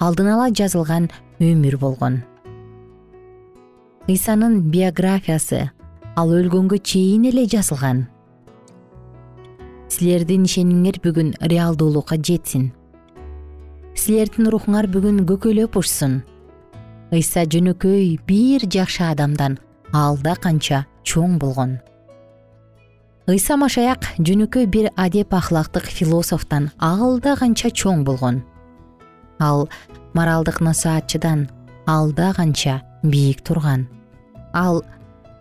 алдын 0.00 0.32
ала 0.34 0.50
жазылган 0.50 1.10
өмүр 1.38 1.78
болгон. 1.78 2.22
Ыйсанын 4.08 4.60
биографиясы 4.70 5.70
ал 6.16 6.30
өлгөнгө 6.32 6.78
чейин 6.82 7.26
эле 7.30 7.46
жазылган 7.46 8.06
силердин 9.92 10.46
ишенимиңер 10.46 10.98
бүгүн 11.04 11.34
реалдуулукка 11.50 12.18
жетсин. 12.18 12.70
Силердин 13.96 14.50
рухуңар 14.52 14.88
бүгүн 14.90 15.22
көкөйлөп 15.28 15.78
учсун 15.78 16.20
ыйса 17.14 17.44
жөнөкөй 17.46 18.16
бир 18.26 18.66
жакшы 18.66 19.04
адамдан 19.06 19.58
алда 19.94 20.34
канча 20.42 20.84
чоң 21.06 21.38
болгон. 21.38 21.76
Ыйса 23.30 23.56
машаяк 23.56 24.06
жөнөкөй 24.18 24.66
бир 24.66 24.90
адеп 24.96 25.34
ахлактык 25.34 25.86
философтон 25.86 26.70
алда 26.78 27.36
канча 27.38 27.70
чоң 27.70 28.02
болгон. 28.04 28.42
Ал 29.38 29.68
моралдык 30.14 30.60
насаатчыдан 30.60 31.46
алда 31.86 32.32
канча 32.34 32.82
бийик 33.02 33.42
турган. 33.42 33.86
Ал 34.52 34.82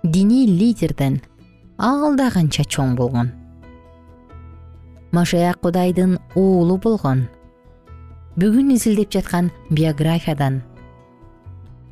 диний 0.03 0.45
лидерден 0.45 1.21
алда 1.77 2.29
канча 2.31 2.63
чоң 2.63 2.95
болгон 2.95 3.33
машаяк 5.17 5.61
кудайдын 5.63 6.17
уулу 6.35 6.77
болгон. 6.77 7.25
Бүгүн 8.39 8.73
изилдеп 8.75 9.13
жаткан 9.15 9.51
биографиядан. 9.71 10.61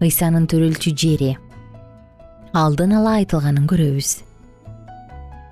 Ыйсанын 0.03 0.45
төрөлчү 0.51 0.91
жери 0.91 1.31
алдын 2.53 2.91
ала 2.99 3.17
айтылганын 3.19 3.65
көрөбүз. 3.69 4.09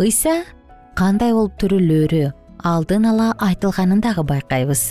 Ыйса 0.03 0.41
кандай 0.97 1.34
болуп 1.34 1.55
төрөлөөрү 1.62 2.25
алдын 2.71 3.07
ала 3.10 3.31
айтылганын 3.41 4.03
дагы 4.05 4.23
байкайбыз. 4.29 4.84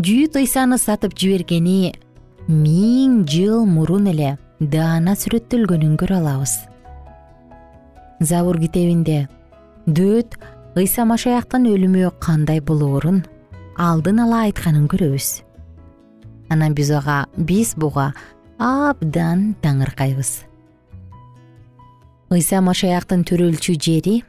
Жүйүт 0.00 0.38
ыйсаны 0.40 0.78
сатып 0.80 1.12
жибергени 1.18 1.92
миң 2.48 3.26
жыл 3.28 3.66
мурун 3.68 4.08
эле 4.14 4.38
даана 4.60 5.12
сүрөттөлгөнүн 5.20 5.98
көрө 6.00 6.16
алабыз. 6.22 6.54
Забур 8.20 8.56
китебинде 8.62 9.26
дөөт 9.86 10.38
ыйса 10.78 11.04
машаяктын 11.08 11.66
өлүмү 11.66 12.10
кандай 12.22 12.60
болоорун 12.62 13.24
алдын 13.80 14.20
ала 14.22 14.44
айтканын 14.46 14.86
көрөбүз. 14.90 15.42
Анан 16.50 16.74
биз 16.74 16.90
ага 16.94 17.24
биз 17.36 17.74
буга 17.74 18.12
абдан 18.58 19.54
таңыркайбыз. 19.62 20.30
Ыйса 22.30 22.60
машаяктын 22.62 23.24
төрөлчү 23.26 23.74
жери 23.74 24.20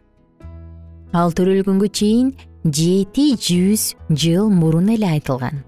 ал 1.13 1.36
төрөлгөнгө 1.38 1.91
чейин 1.93 2.34
жети 2.65 3.34
жүз 3.38 3.91
жыл 4.10 4.49
мурун 4.49 4.89
эле 4.89 5.10
айтылган. 5.17 5.62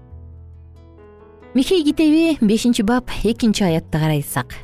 Михей 1.54 1.84
китеби 1.84 2.38
бешинчи 2.40 2.82
бап 2.82 3.10
экинчи 3.22 3.62
аятты 3.62 3.98
карасак 3.98 4.56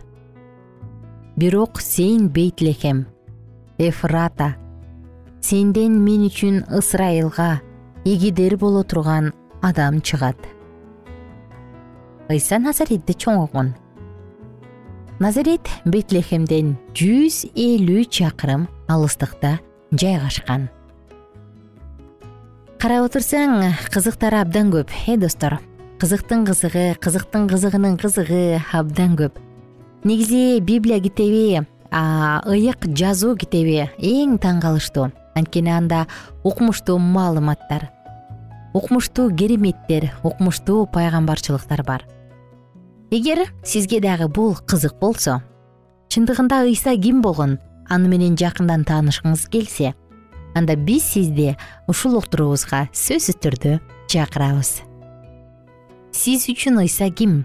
бирок 1.37 1.81
сен 1.81 2.29
бейтлехем 2.29 3.07
эфрата 3.79 4.57
сенден 5.41 5.99
мен 6.05 6.27
үчүн 6.29 6.65
ысрайылга 6.69 7.61
эгидер 8.05 8.57
боло 8.57 8.83
турган 8.85 9.33
адам 9.63 10.01
чыгат. 10.01 10.37
Ыйса 12.31 12.59
назаретте 12.59 13.15
чоңойгон 13.17 13.75
назарет 15.21 15.69
бейтлехемден 15.85 16.77
жүз 16.97 17.51
элүү 17.53 18.07
чакырым 18.09 18.69
алыстыкта 18.89 19.59
жайгашкан. 19.93 20.69
Карап 22.81 23.11
отурсаң 23.11 23.75
кызыктары 23.93 24.41
абдан 24.41 24.73
көп 24.73 24.93
э 25.07 25.19
достор? 25.21 25.59
Кызыктын 26.01 26.47
кызыгы 26.49 26.95
кызыктын 26.97 27.49
кызыгынын 27.49 27.99
кызыгы 28.01 28.63
абдан 28.73 29.17
көп. 29.17 29.37
Негизи 30.05 30.61
библия 30.61 31.01
китеби 31.01 31.61
ыйык 31.93 32.87
жазуу 32.97 33.37
китеби 33.37 33.91
эң 33.99 34.39
таң 34.41 34.63
калыштуу 34.63 35.11
анткени 35.35 35.71
анда 35.71 36.07
укмуштуу 36.45 36.99
маалыматтар 36.99 37.91
укмуштуу 38.73 39.31
кереметтер 39.35 40.13
укмуштуу 40.23 40.87
пайгамбарчылыктар 40.87 41.83
бар. 41.83 42.05
Эгер 43.11 43.51
сизге 43.65 44.01
дагы 44.01 44.29
бул 44.29 44.55
кызык 44.55 44.95
болсо 45.01 45.43
чындыгында 46.11 46.63
ыйса 46.69 46.95
ким 46.97 47.23
болгон 47.23 47.59
аны 47.89 48.09
менен 48.09 48.37
жакындан 48.39 48.85
таанышкыңыз 48.87 49.49
келсе 49.51 49.95
анда 50.55 50.77
биз 50.77 51.03
сизди 51.03 51.57
ушул 51.89 52.17
уктуруубузга 52.19 52.87
сөзсүз 52.95 53.41
түрдө 53.43 53.81
чакырабыз. 54.11 54.83
Сиз 56.13 56.47
үчүн 56.51 56.81
ыйса 56.83 57.11
ким? 57.11 57.45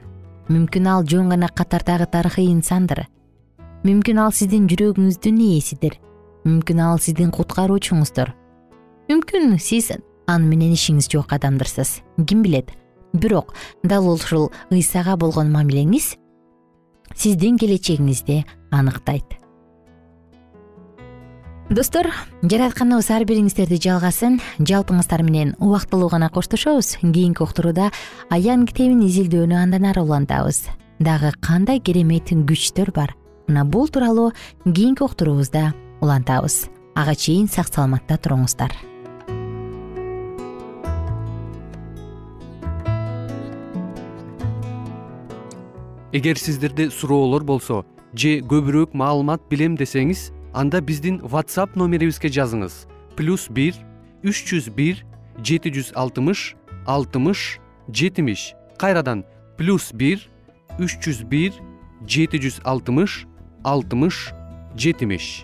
Мүмкүн 0.50 0.88
ал 0.89 1.06
жөн 1.06 1.30
гана 1.34 1.50
катардагы 1.50 2.06
тарыхый 2.06 2.52
инсандыр. 2.54 3.08
Мүмкүн 3.86 4.21
ал 4.21 4.34
сиздин 4.34 4.69
жүрөгүңүздүн 4.69 5.41
ээсидир 5.50 5.98
мүмкүн 6.45 6.81
ал 6.86 6.99
сиздин 7.01 7.31
куткаруучуңуздур 7.36 8.34
мүмкүн 9.10 9.58
сиз 9.62 9.91
аны 10.25 10.49
менен 10.49 10.73
ишиңиз 10.73 11.08
жок 11.12 11.34
адамдырсыз. 11.36 12.01
Ким 12.25 12.41
билет? 12.41 12.71
Бирок 13.13 13.53
дал 13.84 14.08
ушул 14.10 14.51
ыйсага 14.71 15.15
болгон 15.15 15.51
мамилеңиз 15.53 16.15
сиздин 17.15 17.58
келечегиңизди 17.62 18.43
аныктайт. 18.71 19.38
Достор 21.69 22.12
жаратканыбыз 22.43 23.08
ар 23.13 23.23
бириңиздерди 23.25 23.79
жалгасын 23.81 24.39
жалпыңыздар 24.60 25.23
менен 25.25 25.55
убактылуу 25.60 26.10
гана 26.10 26.29
коштошобуз. 26.29 26.97
Кийинки 27.01 27.41
уктурууда 27.41 27.91
аян 28.29 28.65
китебин 28.65 29.01
изилдөөнү 29.08 29.58
андан 29.62 29.86
ары 29.89 30.03
улантабыз. 30.03 30.65
Дагы 30.99 31.34
кандай 31.41 31.79
керемет 31.79 32.29
күчтөр 32.29 32.91
бар. 32.93 33.15
Мына 33.47 33.65
бул 33.65 33.88
тууралуу 33.88 34.34
кийинки 34.65 35.03
уктуруубузда 35.03 35.73
улантабыз. 36.01 36.69
Ага 36.95 37.15
чейин 37.15 37.47
сак 37.47 37.67
саламатта 37.67 38.17
туруңуздар. 38.17 38.71
Эгер 46.15 46.39
сиздерде 46.39 46.88
суроолор 46.89 47.43
болсо 47.43 47.84
же 48.15 48.39
көбүрөөк 48.39 48.93
маалымат 48.95 49.41
билем 49.51 49.75
десеңиз 49.75 50.29
анда 50.53 50.79
биздин 50.79 51.19
whatsapp 51.19 51.75
номерибизге 51.75 52.31
жазыңыз. 52.31 52.86
Плюс 53.17 53.49
бир 53.49 53.75
үч 54.23 54.45
жүз 54.47 54.69
бир 54.77 55.03
жети 55.43 55.73
жүз 55.75 55.91
алтымыш 55.99 56.55
алтымыш 56.88 57.60
жетимиш. 57.91 58.53
Кайрадан 58.79 59.25
плюс 59.58 59.91
бир 59.91 60.23
үч 60.79 60.95
жүз 61.03 61.25
бир 61.27 61.51
жети 62.08 62.39
жүз 62.39 62.62
алтымыш 62.63 63.25
алтымыш 63.67 64.31
жетимиш 64.79 65.43